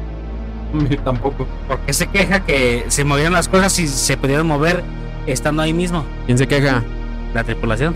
[1.06, 1.46] Tampoco.
[1.68, 4.84] ¿Por qué se queja que se movieron las cosas y se pudieron mover
[5.28, 6.04] estando ahí mismo?
[6.26, 6.84] ¿Quién se queja?
[7.34, 7.96] La tripulación.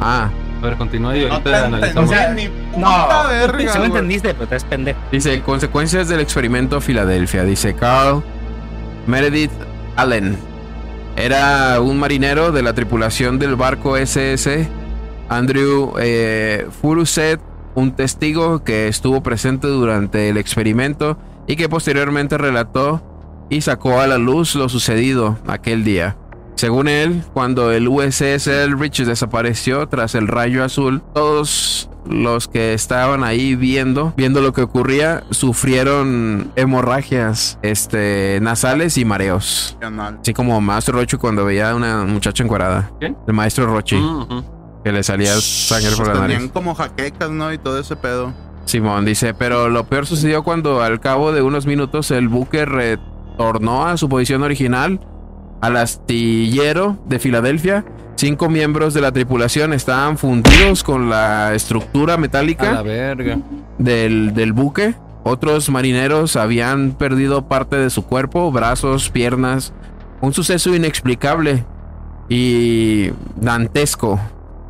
[0.00, 0.28] Ah,
[0.62, 2.10] A ver, continúa y No te ahorita analizamos.
[2.12, 4.98] entendí ni No, verga, si lo entendiste, pero te es pendejo.
[5.12, 7.44] Dice, consecuencias del experimento Filadelfia.
[7.44, 8.22] Dice Carl
[9.06, 9.52] Meredith
[9.96, 10.36] Allen.
[11.16, 14.68] Era un marinero de la tripulación del barco SS.
[15.28, 17.40] Andrew eh, Furuset,
[17.74, 23.02] un testigo que estuvo presente durante el experimento y que posteriormente relató
[23.48, 26.16] y sacó a la luz lo sucedido aquel día.
[26.56, 33.24] Según él, cuando el USS Elbridge desapareció tras el rayo azul, todos los que estaban
[33.24, 39.76] ahí viendo, viendo lo que ocurría, sufrieron hemorragias este, nasales y mareos.
[40.20, 42.90] Así como Maestro Rochi cuando veía a una muchacha encuerada.
[43.00, 43.16] ¿Quién?
[43.26, 44.42] El Maestro Rochi, Mm,
[44.82, 46.36] que le salía sangre por la nariz.
[46.36, 47.52] tenían como jaquecas, ¿no?
[47.52, 48.32] Y todo ese pedo.
[48.64, 53.86] Simón dice, pero lo peor sucedió cuando al cabo de unos minutos el buque retornó
[53.86, 55.00] a su posición original
[55.66, 57.84] al astillero de Filadelfia.
[58.14, 63.38] Cinco miembros de la tripulación estaban fundidos con la estructura la metálica verga.
[63.76, 64.94] del, del buque.
[65.24, 69.72] Otros marineros habían perdido parte de su cuerpo, brazos, piernas.
[70.20, 71.64] Un suceso inexplicable
[72.28, 74.20] y dantesco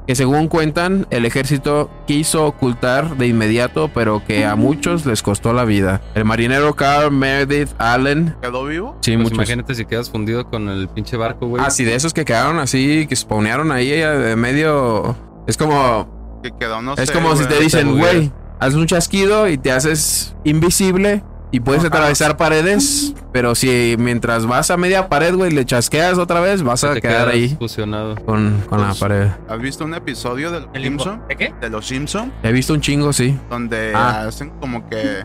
[0.07, 5.53] que según cuentan el ejército quiso ocultar de inmediato pero que a muchos les costó
[5.53, 6.01] la vida.
[6.14, 8.37] El marinero Carl Meredith Allen.
[8.40, 8.97] ¿Quedó vivo?
[9.01, 9.35] Sí, Pues muchos.
[9.38, 11.62] imagínate si quedas fundido con el pinche barco, güey.
[11.64, 15.16] Ah, sí, de esos que quedaron así, que spawnearon ahí eh, de medio...
[15.47, 19.49] Es como Que quedó, no Es sé, como si te dicen, güey, haces un chasquido
[19.49, 21.89] y te haces invisible y puedes Ajá.
[21.89, 26.85] atravesar paredes, pero si mientras vas a media pared, güey, le chasqueas otra vez, vas
[26.85, 28.15] a quedar ahí fusionado.
[28.25, 29.29] con, con la Pues, pared.
[29.49, 31.05] ¿Has visto un episodio de los El limbo.
[31.05, 31.29] Simpson?
[31.29, 31.55] ¿De qué?
[31.61, 33.39] De los Simpson, He visto un chingo, sí.
[33.49, 34.25] donde Ah.
[34.27, 35.25] hacen como que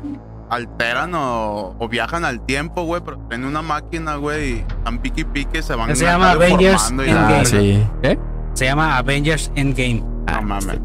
[0.49, 5.21] alteran o, o viajan al tiempo, güey, pero tienen una máquina, güey, y están pique
[5.21, 7.13] y pique, se van Se llama Avengers Endgame.
[7.17, 7.83] Ah, sí.
[8.03, 8.19] ¿Qué?
[8.53, 10.03] Se llama Avengers Endgame.
[10.27, 10.77] No mames.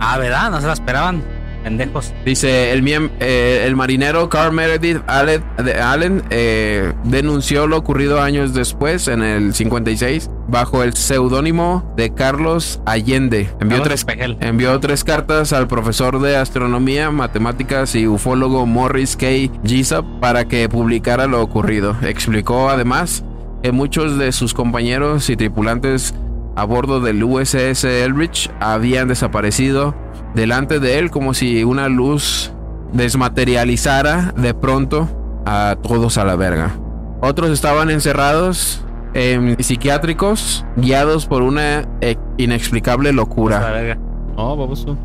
[0.00, 0.50] Ah, ¿verdad?
[0.50, 1.22] No se la esperaban.
[1.66, 2.14] Pendejos.
[2.24, 2.86] Dice el,
[3.18, 9.24] eh, el marinero Carl Meredith Allen, de- Allen, eh, denunció lo ocurrido años después, en
[9.24, 13.50] el 56, bajo el seudónimo de Carlos Allende.
[13.60, 14.36] Envió Carlos tres, Espejel.
[14.42, 19.26] envió tres cartas al profesor de astronomía, matemáticas y ufólogo Morris K.
[19.64, 21.96] Jessup para que publicara lo ocurrido.
[22.02, 23.24] Explicó además
[23.64, 26.14] que muchos de sus compañeros y tripulantes
[26.56, 29.94] a bordo del USS Elbridge habían desaparecido
[30.34, 32.52] delante de él como si una luz
[32.92, 35.08] desmaterializara de pronto
[35.46, 36.72] a todos a la verga.
[37.20, 43.58] Otros estaban encerrados en psiquiátricos guiados por una eh, inexplicable La locura.
[43.70, 43.98] verga.
[44.36, 44.96] No, baboso.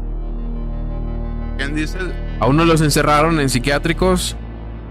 [1.58, 1.98] ¿Quién dice?
[2.40, 4.36] A unos los encerraron en psiquiátricos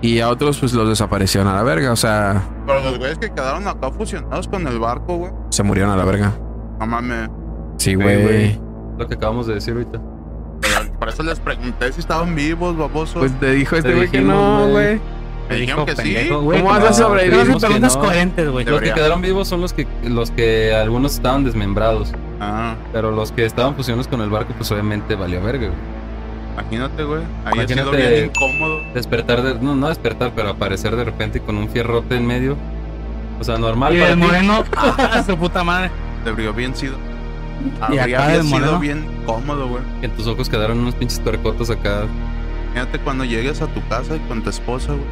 [0.03, 1.93] y a otros pues los desaparecieron a la verga.
[1.93, 5.33] O sea, Pero los güeyes que quedaron acá fusionados con el barco, güey.
[5.51, 6.33] se murieron a la verga.
[6.81, 7.29] No mames.
[7.79, 8.23] Sí, güey.
[8.23, 8.61] güey.
[8.99, 10.01] Lo que acabamos de decir ahorita.
[10.61, 13.21] Pero Por eso les pregunté si estaban vivos, baboso.
[13.21, 15.01] Pues te dijo este Te güey que no, güey.
[15.49, 16.17] Me dijeron que sí.
[16.29, 17.57] ¿Cómo vas a sobrevivir?
[17.59, 18.65] preguntas coherentes, güey.
[18.65, 22.13] Los que quedaron vivos son los que los que algunos estaban desmembrados.
[22.41, 25.79] Ah, Pero los que estaban fusionados con el barco, pues obviamente valió verga, güey.
[26.55, 27.23] imagínate, güey.
[27.45, 28.81] Ahí ha sido Imagínate- bien incómodo.
[28.95, 32.57] Despertar, de, no, no despertar, pero aparecer de repente con un fierrote en medio.
[33.41, 34.27] O sea, normal Y para el ti.
[34.27, 35.91] moreno, ¡ah, su puta madre.
[36.25, 36.97] Debería bien sido.
[37.91, 39.83] Y Habría el sido bien cómodo, güey.
[40.01, 42.05] que en tus ojos quedaron unos pinches tuercotos acá.
[42.73, 45.05] Imagínate cuando llegues a tu casa y con tu esposa, güey.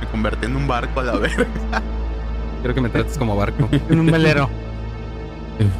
[0.00, 1.32] Me convertí en un barco a la vez.
[2.60, 3.68] Quiero que me trates como barco.
[3.90, 4.48] En un velero.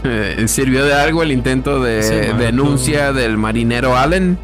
[0.05, 4.39] Eh, ¿Sirvió de algo el intento de Sí, denuncia del marinero Allen?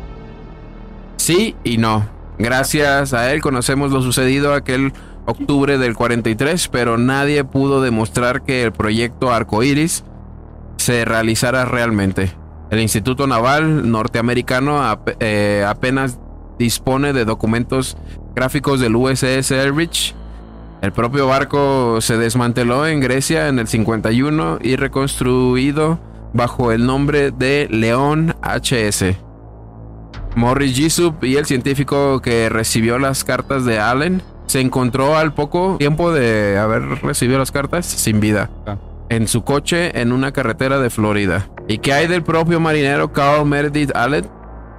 [1.17, 2.07] Sí y no.
[2.39, 4.93] Gracias a él conocemos lo sucedido aquel
[5.27, 10.05] octubre del 43, pero nadie pudo demostrar que el proyecto Arcoiris
[10.77, 12.33] se realizara realmente.
[12.71, 14.81] El Instituto Naval norteamericano
[15.21, 16.19] eh, apenas
[16.59, 17.97] dispone de documentos
[18.35, 20.15] gráficos del USS Elrich
[20.83, 26.01] el propio barco se desmanteló en Grecia en el 51 y reconstruido
[26.33, 29.15] bajo el nombre de León HS.
[30.35, 35.77] Morris Jisup y el científico que recibió las cartas de Allen se encontró al poco
[35.79, 38.77] tiempo de haber recibido las cartas sin vida Ah.
[39.09, 41.49] en su coche en una carretera de Florida.
[41.69, 44.29] ¿Y qué hay del propio marinero Carl Meredith Allen?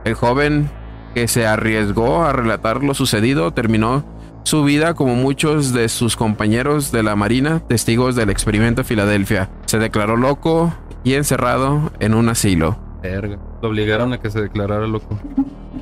[0.05, 0.69] El joven
[1.15, 4.05] que se arriesgó a relatar lo sucedido terminó
[4.43, 9.49] su vida como muchos de sus compañeros de la Marina, testigos del experimento de Filadelfia.
[9.65, 10.71] Se declaró loco
[11.03, 12.77] y encerrado en un asilo.
[13.01, 13.39] Verga.
[13.63, 15.17] Lo obligaron a que se declarara loco.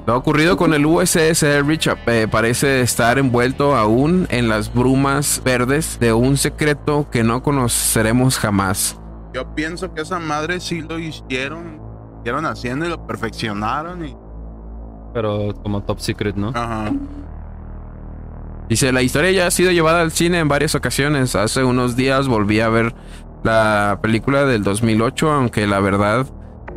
[0.07, 5.99] Lo ocurrido con el USS Elrich eh, parece estar envuelto aún en las brumas verdes
[5.99, 8.99] de un secreto que no conoceremos jamás.
[9.33, 11.79] Yo pienso que esa madre sí lo hicieron.
[12.21, 14.15] Hicieron haciendo y lo perfeccionaron y.
[15.13, 16.49] Pero como top secret, ¿no?
[16.49, 16.91] Ajá.
[18.67, 21.35] Dice, la historia ya ha sido llevada al cine en varias ocasiones.
[21.35, 22.95] Hace unos días volví a ver
[23.43, 26.25] la película del 2008, aunque la verdad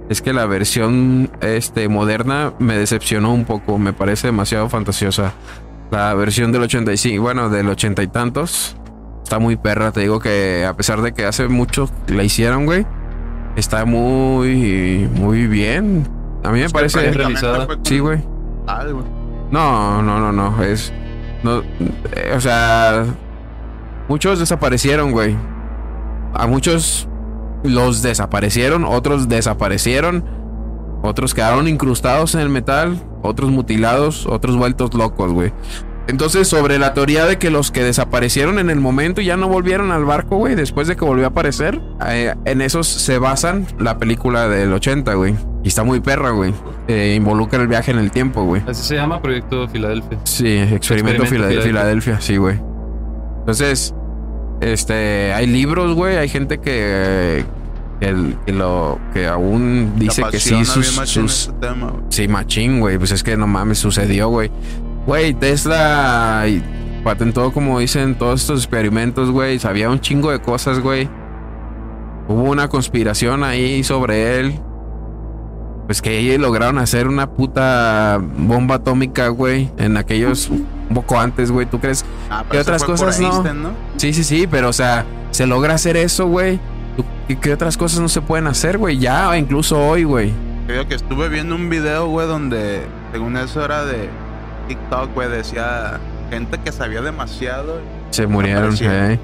[0.08, 3.78] es que la versión este, moderna me decepcionó un poco.
[3.78, 5.32] Me parece demasiado fantasiosa.
[5.90, 8.76] La versión del 85, bueno, del ochenta y tantos,
[9.22, 9.92] está muy perra.
[9.92, 12.86] Te digo que a pesar de que hace mucho la hicieron, güey,
[13.56, 16.08] está muy, muy bien.
[16.42, 17.10] A mí me Es parece...
[17.12, 17.66] realizada.
[17.82, 18.22] Sí, güey.
[19.50, 20.62] No, no, no, no.
[20.62, 20.92] Es.
[21.42, 23.04] No, eh, o sea.
[24.08, 25.36] Muchos desaparecieron, güey.
[26.34, 27.08] A muchos
[27.64, 30.24] los desaparecieron, otros desaparecieron.
[31.02, 35.52] Otros quedaron incrustados en el metal, otros mutilados, otros vueltos locos, güey.
[36.06, 39.90] Entonces, sobre la teoría de que los que desaparecieron en el momento ya no volvieron
[39.92, 43.98] al barco, güey, después de que volvió a aparecer, eh, en esos se basan la
[43.98, 45.34] película del 80, güey.
[45.62, 46.52] Y está muy perra, güey.
[46.88, 48.62] Eh, involucra el viaje en el tiempo, güey.
[48.66, 50.18] Así se llama Proyecto Filadelfia.
[50.24, 50.74] Sí, experimento,
[51.22, 51.62] Experimento Filade- Filadelfia.
[51.62, 52.58] Filadelfia, sí, güey.
[53.40, 53.94] Entonces,
[54.72, 57.44] este, hay libros, güey, hay gente que,
[58.00, 62.02] que, lo, que aún dice que sí, sus, bien machín sus- ese tema, güey.
[62.08, 64.50] sí, machín, güey, pues es que no mames, sucedió, güey.
[65.06, 66.62] Güey, Tesla y-
[67.04, 71.08] patentó, como dicen, todos estos experimentos, güey, sabía un chingo de cosas, güey.
[72.26, 74.54] Hubo una conspiración ahí sobre él.
[75.86, 80.48] Pues que ellos lograron hacer una puta bomba atómica, güey, en aquellos
[80.94, 81.66] poco antes, güey.
[81.66, 82.04] ¿Tú crees?
[82.30, 83.26] Ah, ¿Qué pero eso otras cosas no?
[83.26, 83.70] Einstein, ¿no?
[83.96, 86.58] Sí, sí, sí, pero o sea, se logra hacer eso, güey.
[86.96, 88.98] ¿Tú- ¿Qué, otras cosas no se pueden hacer, güey?
[88.98, 90.32] Ya, incluso hoy, güey.
[90.66, 94.08] Creo que estuve viendo un video, güey, donde según eso era de
[94.68, 97.80] TikTok, güey, decía gente que sabía demasiado.
[98.10, 99.18] Se murieron, eh.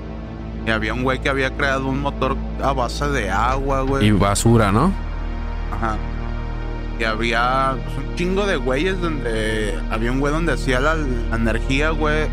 [0.66, 4.06] Y había un güey que había creado un motor a base de agua, güey.
[4.06, 4.92] Y basura, ¿no?
[5.72, 5.96] Ajá.
[7.00, 11.36] Y había pues, un chingo de güeyes donde había un güey donde hacía la, la
[11.36, 12.28] energía, güey.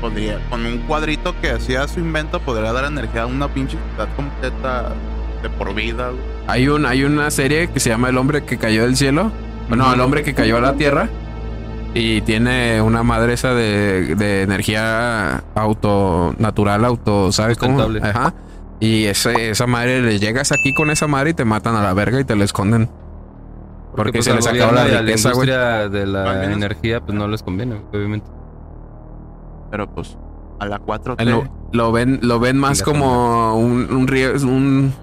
[0.00, 4.08] Podría, con un cuadrito que hacía su invento, podría dar energía a una pinche ciudad
[4.16, 4.94] completa
[5.42, 6.22] de por vida, güey.
[6.46, 9.32] Hay, un, hay una serie que se llama El hombre que cayó del cielo.
[9.68, 11.10] Bueno, el hombre que cayó a la tierra.
[11.92, 17.82] Y tiene una madre esa de, de energía auto natural, auto, ¿sabes cómo?
[18.02, 18.32] Ajá.
[18.80, 21.92] Y ese, esa madre, le llegas aquí con esa madre y te matan a la
[21.92, 22.88] verga y te la esconden.
[23.98, 25.48] Porque pues, se les acabó la riqueza, güey.
[25.48, 28.30] de la energía, pues no les conviene, obviamente.
[29.70, 30.16] Pero pues,
[30.60, 31.24] a la 4T.
[31.24, 34.94] Lo, lo ven, lo ven más como un, un, un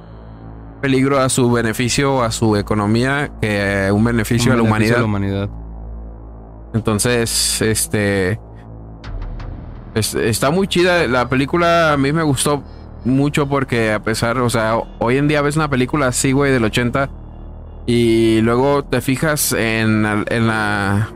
[0.81, 4.97] peligro a su beneficio o a su economía que un beneficio a la beneficio humanidad.
[4.97, 5.49] a la humanidad.
[6.73, 8.39] Entonces, este.
[9.93, 11.07] es- está muy chida.
[11.07, 12.63] La película a mí me gustó
[13.05, 16.63] mucho porque, a pesar, o sea, hoy en día ves una película así, güey, del
[16.63, 17.09] 80.
[17.85, 21.09] Y luego te fijas en, la- en la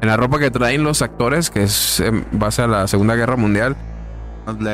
[0.00, 3.36] en la ropa que traen los actores, que es en base a la Segunda Guerra
[3.36, 3.76] Mundial.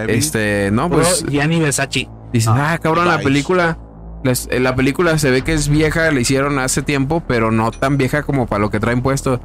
[0.08, 2.08] Este, no, pues Gianni Versace.
[2.32, 3.78] dices, ah, cabrón, la película
[4.22, 7.70] les- eh, la película se ve que es vieja, la hicieron hace tiempo, pero no
[7.72, 9.40] tan vieja como para lo que traen puesto.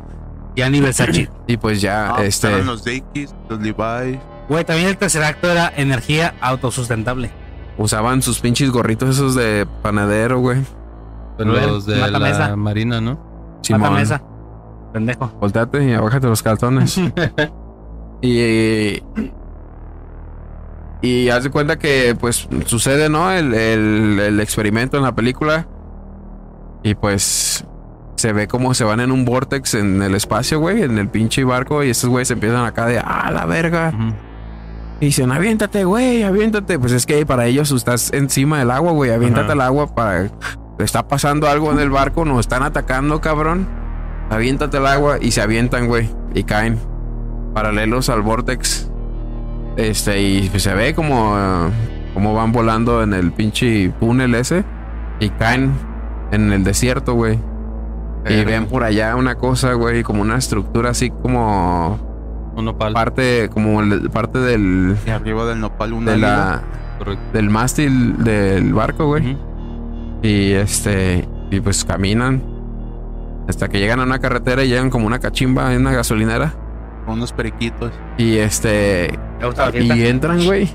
[0.55, 1.29] Gianni Versace.
[1.47, 4.19] Y pues ya, Ah, este, los Dickies, los Levi.
[4.49, 7.31] Güey, también el tercer acto era energía autosustentable.
[7.77, 10.59] usaban sus pinches gorritos esos de panadero, güey.
[11.45, 12.55] Los de Mata la mesa.
[12.55, 13.17] marina, ¿no?
[13.61, 13.81] Simón.
[13.81, 14.21] Mátame esa.
[14.93, 15.31] Pendejo.
[15.39, 16.99] Voltate y abájate los calzones.
[18.21, 19.01] y.
[21.01, 23.31] Y haz de cuenta que, pues, sucede, ¿no?
[23.31, 25.67] El, el- el experimento en la película.
[26.83, 27.65] Y pues.
[28.15, 31.45] Se ve como se van en un vortex en el espacio, güey, en el pinche
[31.45, 31.85] barco.
[31.85, 33.93] Y estos güeyes empiezan acá de, ah, la verga.
[34.99, 36.77] Y dicen, aviéntate, güey, aviéntate.
[36.77, 39.11] Pues es que para ellos tú estás encima del agua, güey.
[39.11, 39.53] Aviéntate Ajá.
[39.53, 40.29] al agua para.
[40.79, 43.67] Está pasando algo en el barco, nos están atacando, cabrón.
[44.29, 46.09] Aviéntate al agua y se avientan, güey.
[46.33, 46.79] Y caen.
[47.53, 48.89] Paralelos al vortex.
[49.75, 51.35] Este, y pues se ve como.
[52.13, 54.63] como van volando en el pinche túnel ese.
[55.19, 55.73] Y caen
[56.31, 57.39] en el desierto, güey.
[58.29, 61.97] Y ven por allá una cosa, güey, como una estructura así como
[62.55, 62.93] Un nopal.
[62.93, 66.61] parte como el- parte del arriba del nopal una de la
[66.99, 67.23] Correcto.
[67.33, 69.37] del mástil del barco, güey.
[70.21, 72.43] Y este y pues caminan
[73.47, 76.53] hasta que llegan a una carretera y llegan como una cachimba en una gasolinera
[77.05, 77.91] con unos periquitos.
[78.17, 79.17] y este
[79.73, 80.69] y entran, güey.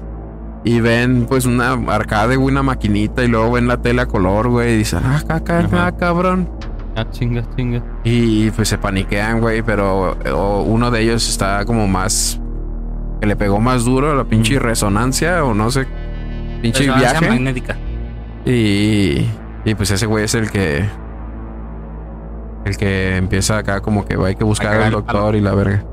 [0.64, 4.48] Y ven pues una arcade, güey, una maquinita y luego ven la tela a color,
[4.48, 5.68] güey, y dicen, "Ah, ca- ca- Ajá.
[5.68, 6.48] ca- cabrón."
[6.96, 7.82] Ah, chinga, chinga.
[8.02, 12.40] Y pues se paniquean, güey, pero o uno de ellos está como más
[13.20, 15.86] que le pegó más duro la pinche resonancia o no sé,
[16.62, 17.28] pinche Resonancia viaje.
[17.28, 17.76] magnética.
[18.44, 19.26] Y,
[19.64, 20.88] y pues ese güey es el que.
[22.64, 25.84] El que empieza acá como que va, hay que buscar al doctor y la verga.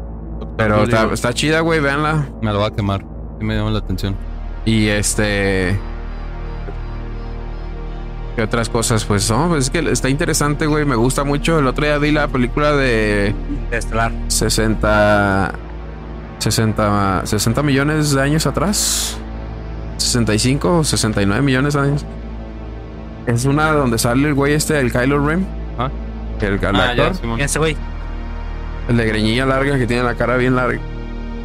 [0.58, 2.30] Pero está, está chida, güey, véanla.
[2.42, 3.02] Me lo va a quemar.
[3.40, 4.16] Sí me llama la atención.
[4.66, 5.78] Y este.
[8.36, 9.04] ¿Qué otras cosas?
[9.04, 10.86] Pues no, pues es que está interesante, güey.
[10.86, 11.60] Me gusta mucho.
[11.60, 13.36] El otro día vi la película de
[13.72, 14.12] Estelar.
[14.28, 15.52] 60.
[16.40, 19.18] 60, 60 millones de años atrás.
[19.98, 22.06] 65 o 69 millones de años.
[23.28, 25.46] Es una donde sale el güey este, el Kylo Ren.
[25.78, 25.90] Ah.
[26.42, 27.16] El, el Ah, ya, actor.
[27.16, 27.36] Simón.
[27.36, 27.78] ¿Quién es ese güey?
[28.90, 30.80] El de greñilla larga que tiene la cara bien larga.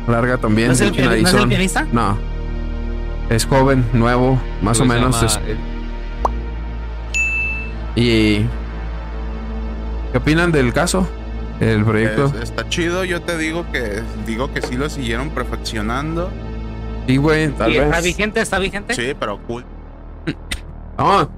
[0.09, 0.69] Larga también.
[0.69, 1.87] ¿No es el, ¿no es el pianista?
[1.93, 2.17] No.
[3.29, 5.23] Es joven, nuevo, más o menos.
[5.23, 5.41] es-
[7.95, 8.45] y.
[10.13, 11.07] ¿Qué opinan del caso?
[11.61, 12.27] El proyecto.
[12.27, 16.31] Es- está chido, yo te digo que digo que sí lo siguieron perfeccionando.
[17.07, 18.05] Sí, güey, tal ¿Y ¿Está vez.
[18.05, 18.41] vigente?
[18.41, 18.95] ¿Está vigente?
[18.95, 19.65] Sí, pero cool.
[20.99, 21.29] No,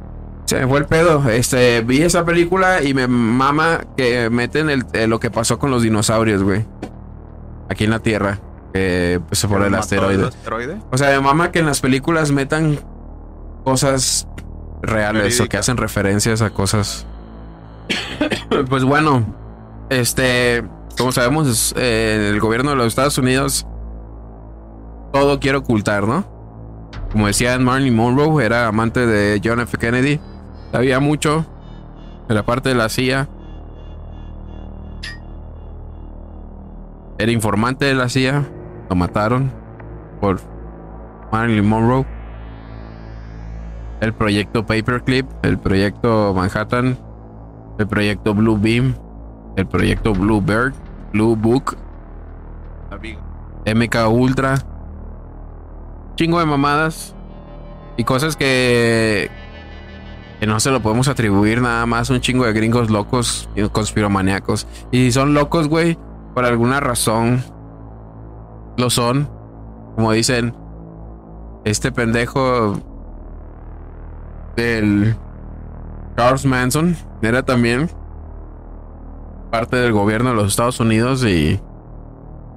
[0.48, 1.28] se me fue el pedo.
[1.28, 5.70] Este, vi esa película y me mama que meten el, eh, lo que pasó con
[5.70, 6.64] los dinosaurios, güey.
[7.68, 8.40] Aquí en la Tierra.
[8.72, 10.26] Que pues por el asteroide.
[10.26, 10.78] asteroide.
[10.90, 12.80] O sea, me mama que en las películas metan
[13.62, 14.26] cosas
[14.80, 17.06] reales o que hacen referencias a cosas.
[18.70, 19.26] pues bueno,
[19.90, 20.64] este,
[20.96, 23.66] como sabemos, eh, el gobierno de los Estados Unidos
[25.12, 26.24] todo quiere ocultar, ¿no?
[27.12, 29.76] Como decía Marilyn Monroe, era amante de John F.
[29.76, 30.20] Kennedy.
[30.72, 31.46] Sabía mucho
[32.28, 33.28] de la parte de la CIA.
[37.18, 38.44] Era informante de la CIA.
[38.90, 39.50] Lo mataron
[40.20, 40.40] por
[41.32, 42.06] Marilyn Monroe.
[44.00, 46.96] El proyecto Paperclip, el proyecto Manhattan,
[47.78, 48.94] el proyecto Blue Beam,
[49.56, 50.74] el proyecto Blue Bird,
[51.12, 51.76] Blue Book.
[53.74, 54.58] MK Ultra.
[56.16, 57.14] Chingo de mamadas.
[57.96, 59.30] Y cosas que.
[60.40, 63.68] Que no se lo podemos atribuir nada más a un chingo de gringos locos y
[63.68, 64.66] conspiromaniacos.
[64.92, 65.98] Y si son locos, güey,
[66.34, 67.42] por alguna razón.
[68.76, 69.28] Lo son.
[69.96, 70.54] Como dicen.
[71.64, 72.80] Este pendejo.
[74.54, 75.16] Del.
[76.16, 76.96] Charles Manson.
[77.20, 77.90] Era también.
[79.50, 81.60] Parte del gobierno de los Estados Unidos y.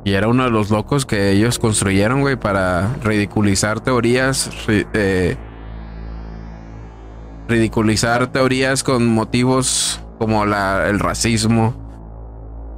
[0.04, 4.50] Y era uno de los locos que ellos construyeron, güey, para ridiculizar teorías.
[4.68, 5.38] eh,
[7.48, 11.74] ridiculizar teorías con motivos como la, el racismo,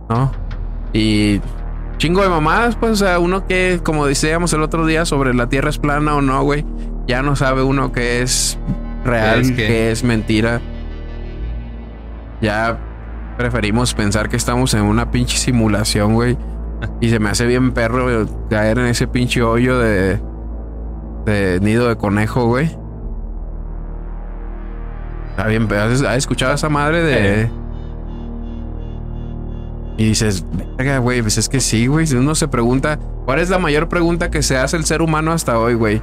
[0.09, 0.31] ¿no?
[0.93, 1.41] Y
[1.97, 5.47] chingo de mamadas, pues, o sea, uno que, como decíamos el otro día sobre la
[5.49, 6.65] tierra es plana o no, güey,
[7.07, 8.57] ya no sabe uno que es
[9.05, 10.61] real, Es que que- es mentira.
[12.41, 12.77] Ya
[13.37, 16.37] preferimos pensar que estamos en una pinche simulación, güey.
[16.99, 20.19] Y se me hace bien perro caer en ese pinche hoyo de,
[21.25, 22.77] de nido de conejo, güey.
[25.35, 27.49] Está bien, pero ¿has, has escuchado a esa madre de.
[29.97, 30.43] Y dices,
[30.77, 32.07] verga, güey, pues es que sí, güey.
[32.07, 35.31] Si uno se pregunta, ¿cuál es la mayor pregunta que se hace el ser humano
[35.31, 36.01] hasta hoy, güey?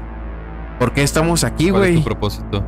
[0.78, 1.98] ¿Por qué estamos aquí, ¿Cuál es güey?
[1.98, 2.64] tu propósito?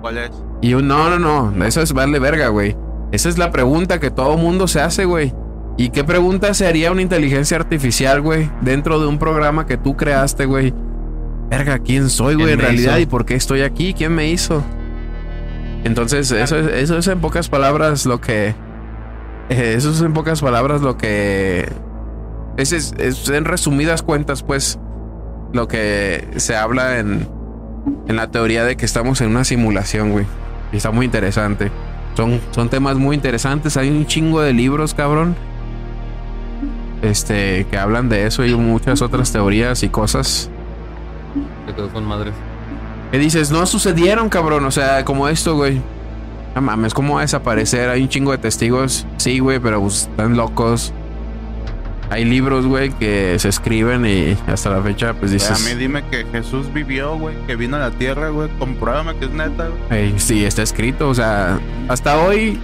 [0.00, 0.30] ¿Cuál es?
[0.60, 2.76] Y yo, no, no, no, eso es darle verga, güey.
[3.12, 5.32] Esa es la pregunta que todo mundo se hace, güey.
[5.76, 8.50] ¿Y qué pregunta se haría una inteligencia artificial, güey?
[8.60, 10.74] Dentro de un programa que tú creaste, güey.
[11.48, 12.92] Verga, ¿quién soy, güey, ¿Quién en realidad?
[12.96, 13.02] hizo?
[13.02, 13.94] ¿Y por qué estoy aquí?
[13.94, 14.62] ¿Quién me hizo?
[15.84, 18.54] Entonces, eso es, eso es en pocas palabras lo que...
[19.48, 21.70] eh, eso es en pocas palabras lo que...
[22.56, 24.78] Es, es, en resumidas cuentas, pues,
[25.52, 27.26] lo que se habla en,
[28.06, 30.26] en la teoría de que estamos en una simulación, güey.
[30.72, 31.70] Y está muy interesante.
[32.14, 33.76] Son, son temas muy interesantes.
[33.76, 35.34] Hay un chingo de libros, cabrón.
[37.00, 40.50] Este, que hablan de eso y muchas otras teorías y cosas.
[41.92, 42.34] Con madres.
[43.12, 44.64] Que dices, no sucedieron, cabrón.
[44.64, 45.80] O sea, como esto, güey.
[46.56, 47.88] No mames, ¿cómo va a desaparecer?
[47.88, 49.06] Hay un chingo de testigos.
[49.18, 50.92] Sí, güey, pero pues, están locos.
[52.10, 55.66] Hay libros, güey, que se escriben y hasta la fecha, pues Güey, a dices.
[55.74, 58.50] mí dime que Jesús vivió, güey, que vino a la tierra, güey.
[58.58, 60.00] Compruébame que es neta, güey.
[60.08, 61.08] Ey, sí, está escrito.
[61.08, 61.58] O sea,
[61.88, 62.58] hasta hoy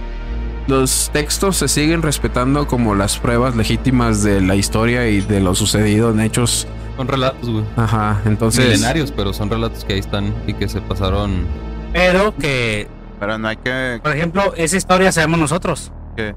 [0.67, 5.55] los textos se siguen respetando como las pruebas legítimas de la historia y de lo
[5.55, 6.67] sucedido en hechos.
[6.99, 7.63] Son relatos, güey.
[7.77, 8.65] Ajá, entonces.
[8.65, 11.47] Milenarios, pero son relatos que ahí están y que se pasaron.
[11.93, 12.89] Pero que,
[13.21, 14.01] Pero no hay que.
[14.03, 15.93] por ejemplo, esa historia sabemos nosotros.
[16.17, 16.35] ¿Qué?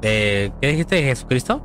[0.00, 1.62] De, ¿Qué dijiste de Jesucristo?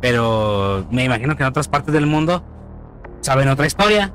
[0.00, 2.44] Pero me imagino que en otras partes del mundo
[3.20, 4.12] saben otra historia,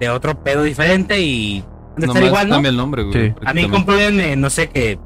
[0.00, 1.64] de otro pedo diferente y
[1.96, 2.56] de estar igual, ¿no?
[2.56, 3.28] el nombre, güey.
[3.28, 3.34] Sí.
[3.44, 4.98] A mí compruébenme, no sé, que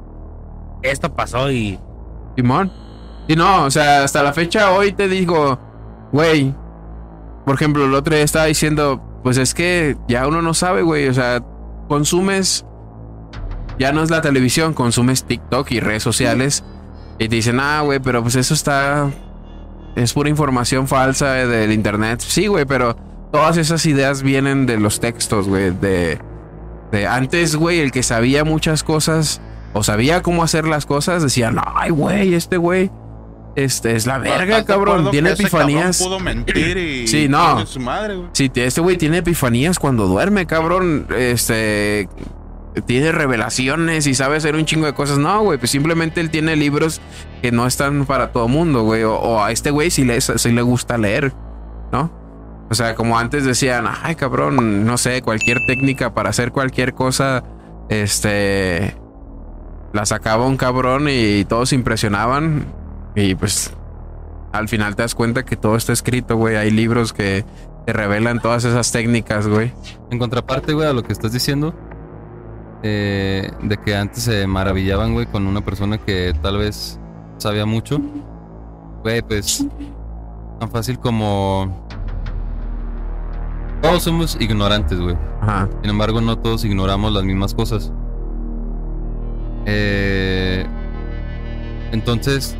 [0.81, 1.77] esto pasó y
[2.35, 2.73] Simón.
[3.27, 5.59] Y no, o sea, hasta la fecha hoy te digo,
[6.11, 6.55] güey.
[7.45, 11.07] Por ejemplo, el otro día estaba diciendo, pues es que ya uno no sabe, güey.
[11.07, 11.43] O sea,
[11.87, 12.65] consumes.
[13.79, 16.63] Ya no es la televisión, consumes TikTok y redes sociales.
[17.17, 19.09] Y te dicen, ah, güey, pero pues eso está.
[19.95, 22.21] Es pura información falsa del internet.
[22.21, 22.95] Sí, güey, pero
[23.31, 25.71] todas esas ideas vienen de los textos, güey.
[25.71, 26.19] De,
[26.91, 29.41] de antes, güey, el que sabía muchas cosas
[29.73, 32.91] o sabía cómo hacer las cosas, decían, ay, güey, este güey.
[33.55, 35.11] Este es la verga, ¿Estás de cabrón.
[35.11, 36.01] Tiene epifanías.
[36.01, 37.07] pudo mentir y.
[37.07, 37.57] Sí, no.
[37.57, 38.29] chingue su madre, güey.
[38.33, 41.07] Sí, este güey tiene epifanías cuando duerme, cabrón.
[41.17, 42.07] Este.
[42.85, 45.17] Tiene revelaciones y sabe hacer un chingo de cosas.
[45.17, 47.01] No, güey, pues simplemente él tiene libros
[47.41, 49.03] que no están para todo mundo, güey.
[49.03, 51.33] O, o a este güey sí le, sí le gusta leer,
[51.91, 52.09] ¿no?
[52.69, 57.43] O sea, como antes decían, ay, cabrón, no sé, cualquier técnica para hacer cualquier cosa,
[57.89, 58.95] este.
[59.91, 62.65] La sacaba un cabrón y todos se impresionaban.
[63.15, 63.73] Y pues.
[64.51, 66.57] Al final te das cuenta que todo está escrito, güey.
[66.57, 67.45] Hay libros que
[67.85, 69.71] te revelan todas esas técnicas, güey.
[70.09, 71.73] En contraparte, güey, a lo que estás diciendo,
[72.83, 76.99] eh, de que antes se maravillaban, güey, con una persona que tal vez
[77.37, 77.99] sabía mucho,
[79.03, 79.65] güey, pues
[80.59, 81.87] tan fácil como...
[83.81, 85.17] Todos somos ignorantes, güey.
[85.41, 85.67] Ajá.
[85.81, 87.91] Sin embargo, no todos ignoramos las mismas cosas.
[89.65, 90.63] Eh,
[91.91, 92.55] entonces,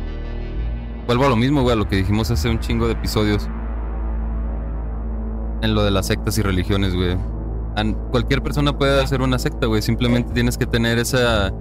[1.06, 3.48] vuelvo a lo mismo, güey, a lo que dijimos hace un chingo de episodios.
[5.62, 7.16] En lo de las sectas y religiones, güey.
[8.10, 9.80] Cualquier persona puede hacer una secta, güey.
[9.80, 11.52] Simplemente tienes que tener esa,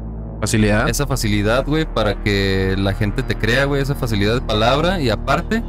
[0.41, 0.89] Facilidad.
[0.89, 5.09] esa facilidad, güey, para que la gente te crea, güey, esa facilidad de palabra y
[5.09, 5.63] aparte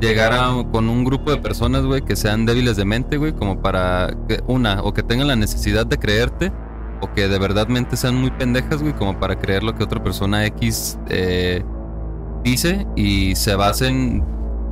[0.00, 3.60] llegar a- con un grupo de personas, güey, que sean débiles de mente, güey, como
[3.60, 6.52] para que una o que tengan la necesidad de creerte
[7.00, 10.46] o que de verdadmente sean muy pendejas, güey, como para creer lo que otra persona
[10.46, 11.64] X eh,
[12.44, 14.22] dice y se basen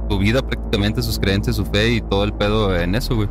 [0.08, 3.28] su vida prácticamente, sus creencias, su fe y todo el pedo en eso, güey.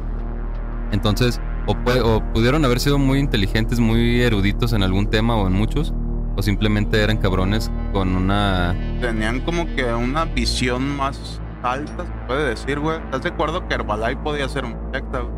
[0.92, 5.48] Entonces, o, pue- o pudieron haber sido muy inteligentes, muy eruditos en algún tema o
[5.48, 5.94] en muchos,
[6.36, 8.76] o simplemente eran cabrones con una...
[9.00, 12.98] Tenían como que una visión más alta, se puede decir, güey.
[12.98, 15.32] ¿Estás de acuerdo que Herbalife podía ser un secta, güey?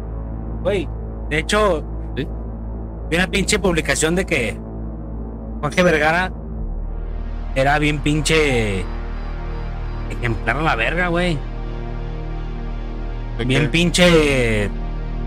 [0.64, 0.90] Güey,
[1.30, 1.84] de hecho,
[2.16, 2.28] ¿Sí?
[3.10, 4.58] vi una pinche publicación de que
[5.62, 6.32] Jorge Vergara
[7.56, 8.84] era bien pinche
[10.10, 11.38] ejemplar a la verga, güey.
[13.38, 13.68] ¿De Bien qué?
[13.70, 14.70] pinche.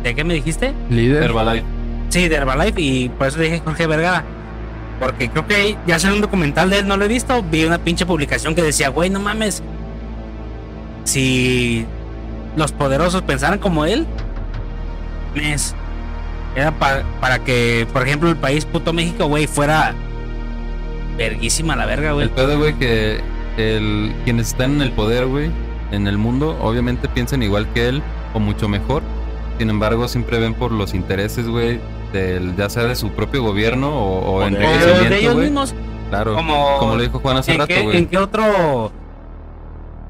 [0.02, 0.72] ¿De qué me dijiste?
[0.90, 1.24] Líder.
[1.24, 1.64] Herbalife.
[2.08, 4.24] Sí, de Herbalife y por eso dije Jorge Vergara.
[5.00, 7.42] Porque creo que ya salió un documental de él, no lo he visto.
[7.42, 9.62] Vi una pinche publicación que decía, güey, no mames.
[11.04, 11.84] Si
[12.56, 14.06] los poderosos pensaran como él,
[15.34, 15.74] mes,
[16.54, 19.94] era pa- para que, por ejemplo, el país puto México, güey, fuera
[21.16, 22.24] verguísima la verga, güey.
[22.24, 23.20] El pedo, güey, que
[23.56, 25.50] el, quienes están en el poder, güey,
[25.92, 28.02] en el mundo, obviamente piensan igual que él
[28.34, 29.02] o mucho mejor.
[29.58, 31.80] Sin embargo, siempre ven por los intereses, güey,
[32.12, 35.18] del, ya sea de su propio gobierno o, o O en de- O enriquecimiento, de
[35.20, 35.44] ellos güey.
[35.46, 35.74] mismos,
[36.10, 37.96] Claro, como, como lo dijo Juan hace ¿en rato, güey.
[37.96, 38.92] ¿En qué otro?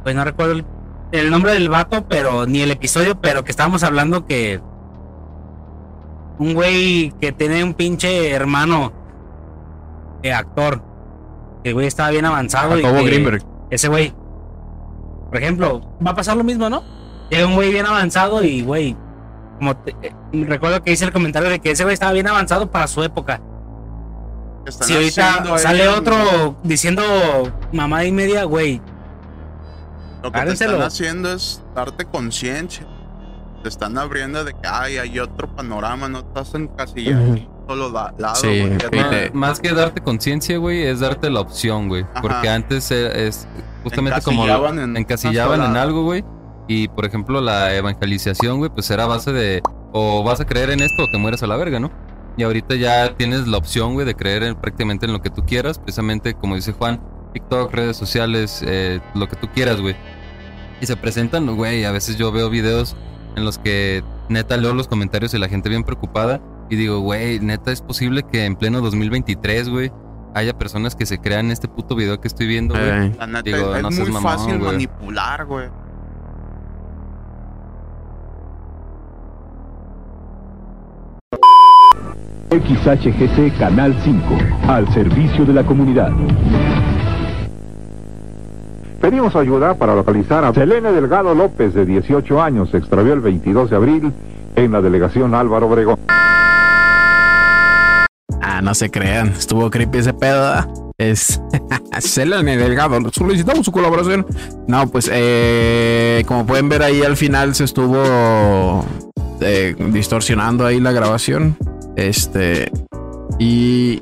[0.03, 0.65] Pues no recuerdo el,
[1.13, 4.61] el nombre del vato, pero ni el episodio, pero que estábamos hablando que
[6.39, 8.93] un güey que tiene un pinche hermano
[10.23, 10.83] de actor,
[11.67, 13.43] que el güey estaba bien avanzado y Jacobo que Greenberg.
[13.71, 14.14] ese güey,
[15.31, 16.85] por ejemplo, va a pasar lo mismo, ¿no?
[17.29, 18.97] Llega un güey bien avanzado y güey,
[19.59, 20.12] como te- eh,
[20.45, 23.41] recuerdo que hice el comentario de que ese güey estaba bien avanzado para su época.
[24.81, 27.03] Si ahorita sale otro diciendo
[27.73, 28.81] mamá y media, güey.
[30.23, 32.87] Lo que te están haciendo es darte conciencia.
[33.64, 37.41] Te están abriendo de que ay, hay otro panorama, no estás en casilla Ujú.
[37.67, 38.35] Solo la- lado.
[38.37, 42.05] Sí, no- te- Más que darte conciencia, güey, es darte la opción, güey.
[42.23, 43.47] Porque antes eh, es
[43.83, 46.25] justamente como Encasillaban en encasillaban en algo, güey.
[46.69, 49.62] Y por ejemplo, la evangelización, güey, pues era a base de
[49.93, 51.91] o vas a creer en esto o te mueres a la verga, ¿no?
[52.37, 55.45] Y ahorita ya tienes la opción, güey, de creer en, prácticamente en lo que tú
[55.47, 57.01] quieras, precisamente como dice Juan,
[57.33, 59.97] TikTok, redes sociales, eh, lo que tú quieras, güey.
[60.81, 62.95] Y se presentan, güey, a veces yo veo videos
[63.37, 67.41] en los que neta leo los comentarios y la gente bien preocupada y digo, güey,
[67.41, 69.93] neta es posible que en pleno 2023, güey,
[70.35, 73.09] haya personas que se crean este puto video que estoy viendo, güey.
[73.09, 75.69] Eh, La neta, Digo, es no seas muy mamón, fácil manipular, güey.
[82.51, 84.25] XHGC Canal 5,
[84.69, 86.12] al servicio de la comunidad.
[89.01, 93.71] Pedimos ayuda para localizar a Selene Delgado López, de 18 años, se extravió el 22
[93.71, 94.12] de abril
[94.55, 95.99] en la delegación Álvaro Obregón.
[98.43, 99.28] Ah, no se crean.
[99.28, 100.41] Estuvo creepy ese pedo.
[100.41, 100.68] ¿verdad?
[100.99, 101.41] Es
[102.01, 102.99] Selene Delgado.
[103.12, 104.26] Solicitamos su colaboración.
[104.66, 108.84] No, pues eh, como pueden ver ahí al final se estuvo
[109.41, 111.57] eh, distorsionando ahí la grabación.
[111.97, 112.70] Este
[113.39, 114.01] y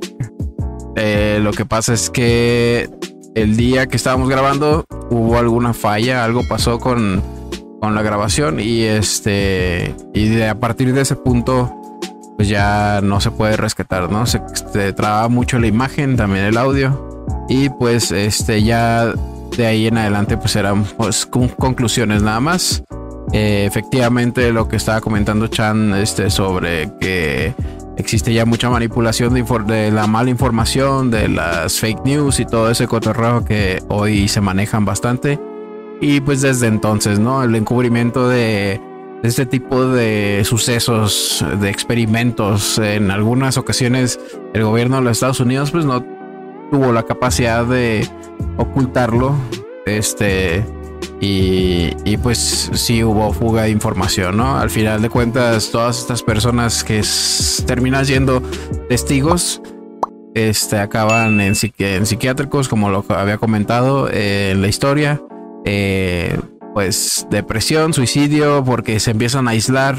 [0.96, 2.88] eh, lo que pasa es que
[3.34, 7.22] el día que estábamos grabando hubo alguna falla, algo pasó con,
[7.80, 11.74] con la grabación y este y de, a partir de ese punto
[12.36, 14.26] pues ya no se puede rescatar, ¿no?
[14.26, 14.40] Se,
[14.72, 17.26] se traba mucho la imagen, también el audio.
[17.48, 19.12] Y pues este ya
[19.56, 22.82] de ahí en adelante pues eran pues con- conclusiones nada más.
[23.32, 27.54] Eh, efectivamente lo que estaba comentando Chan este sobre que
[27.96, 32.70] existe ya mucha manipulación de, de la mala información, de las fake news y todo
[32.70, 35.38] ese cotorreo que hoy se manejan bastante.
[36.00, 37.42] Y pues desde entonces, ¿no?
[37.44, 38.80] El encubrimiento de
[39.24, 44.20] este tipo de sucesos, de experimentos, en algunas ocasiones
[44.52, 46.04] el gobierno de los Estados Unidos pues no
[46.70, 48.08] tuvo la capacidad de
[48.56, 49.34] ocultarlo,
[49.86, 50.64] este,
[51.20, 54.58] y, y, pues sí hubo fuga de información, ¿no?
[54.58, 57.02] Al final de cuentas todas estas personas que
[57.66, 58.42] terminan siendo
[58.88, 59.62] testigos,
[60.34, 65.22] este, acaban en psiquiátricos, como lo había comentado eh, en la historia.
[65.64, 66.36] Eh,
[66.74, 69.96] pues depresión, suicidio, porque se empiezan a aislar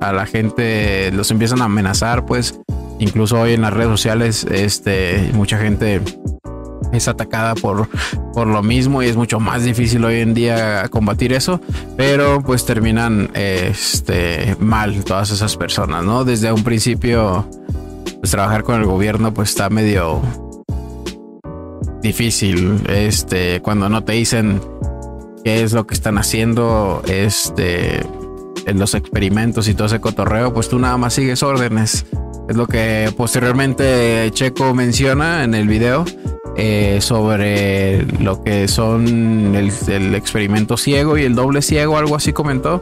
[0.00, 2.60] a la gente, los empiezan a amenazar, pues
[2.98, 6.02] incluso hoy en las redes sociales, este, mucha gente
[6.92, 7.88] es atacada por,
[8.34, 11.60] por lo mismo y es mucho más difícil hoy en día combatir eso,
[11.96, 16.24] pero pues terminan este, mal todas esas personas, ¿no?
[16.24, 17.48] Desde un principio,
[18.20, 20.20] pues trabajar con el gobierno pues está medio
[22.02, 24.60] difícil, este, cuando no te dicen
[25.44, 28.00] qué es lo que están haciendo, este,
[28.66, 32.06] en los experimentos y todo ese cotorreo, pues tú nada más sigues órdenes.
[32.48, 36.04] Es lo que posteriormente Checo menciona en el video
[36.56, 42.32] eh, sobre lo que son el, el experimento ciego y el doble ciego, algo así
[42.32, 42.80] comentó.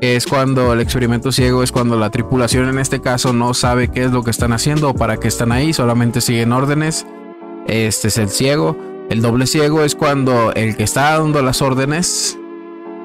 [0.00, 4.04] Es cuando el experimento ciego es cuando la tripulación en este caso no sabe qué
[4.04, 7.04] es lo que están haciendo o para qué están ahí, solamente siguen órdenes.
[7.66, 8.76] Este es el ciego.
[9.10, 12.38] El doble ciego es cuando el que está dando las órdenes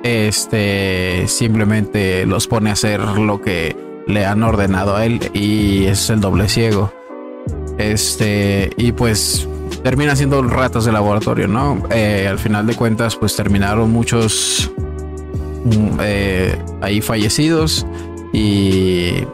[0.03, 3.75] este simplemente los pone a hacer lo que
[4.05, 6.93] le han ordenado a él y es el doble ciego.
[7.77, 9.47] Este, y pues
[9.81, 11.83] termina siendo ratas de laboratorio, ¿no?
[11.89, 14.71] Eh, al final de cuentas, pues terminaron muchos
[15.63, 17.87] mm, eh, ahí fallecidos
[18.33, 19.25] y,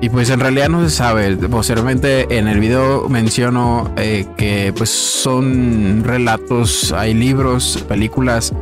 [0.00, 1.36] y pues en realidad no se sabe.
[1.36, 8.52] Posteriormente en el video menciono eh, que pues son relatos, hay libros, películas.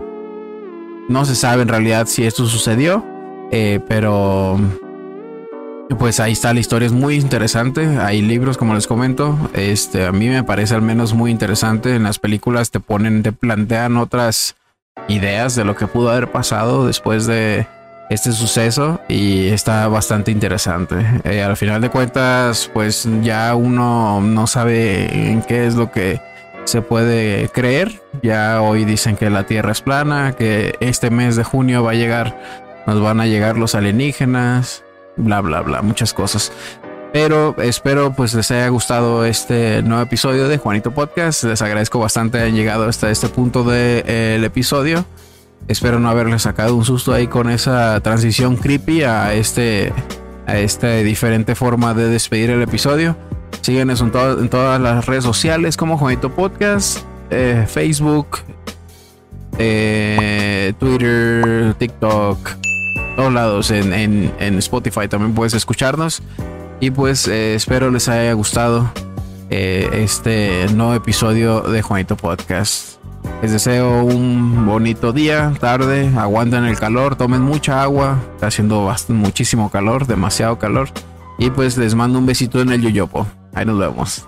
[1.08, 3.04] No se sabe en realidad si esto sucedió,
[3.52, 4.58] eh, pero
[5.98, 7.98] pues ahí está la historia, es muy interesante.
[8.00, 9.38] Hay libros, como les comento.
[9.52, 11.94] Este, a mí me parece al menos muy interesante.
[11.94, 14.56] En las películas te ponen, te plantean otras
[15.08, 17.66] ideas de lo que pudo haber pasado después de,
[18.08, 20.96] este suceso y está bastante interesante.
[21.24, 26.20] Eh, al final de cuentas, pues ya uno no sabe en qué es lo que
[26.64, 28.00] se puede creer.
[28.22, 31.94] Ya hoy dicen que la Tierra es plana, que este mes de junio va a
[31.94, 32.40] llegar,
[32.86, 34.84] nos van a llegar los alienígenas,
[35.16, 36.52] bla, bla, bla, muchas cosas.
[37.12, 41.44] Pero espero pues les haya gustado este nuevo episodio de Juanito Podcast.
[41.44, 45.06] Les agradezco bastante hayan llegado hasta este punto del episodio.
[45.68, 49.92] Espero no haberles sacado un susto ahí con esa transición creepy a este
[50.46, 53.16] a esta diferente forma de despedir el episodio.
[53.62, 57.00] Síguenos en, todas las redes sociales como Juanito Podcast,
[57.30, 58.38] eh, Facebook,
[59.58, 62.38] eh, Twitter, TikTok,
[63.16, 63.70] todos lados.
[63.72, 66.22] En, Spotify también puedes escucharnos.
[66.78, 68.92] Y pues eh, espero les haya gustado
[69.50, 72.95] este nuevo episodio de Juanito Podcast.
[73.42, 79.70] Les deseo un bonito día, tarde, aguanten el calor, tomen mucha agua, está haciendo muchísimo
[79.70, 80.88] calor, demasiado calor.
[81.38, 83.26] Y pues les mando un besito en el yoyopo.
[83.54, 84.26] Ahí nos vemos.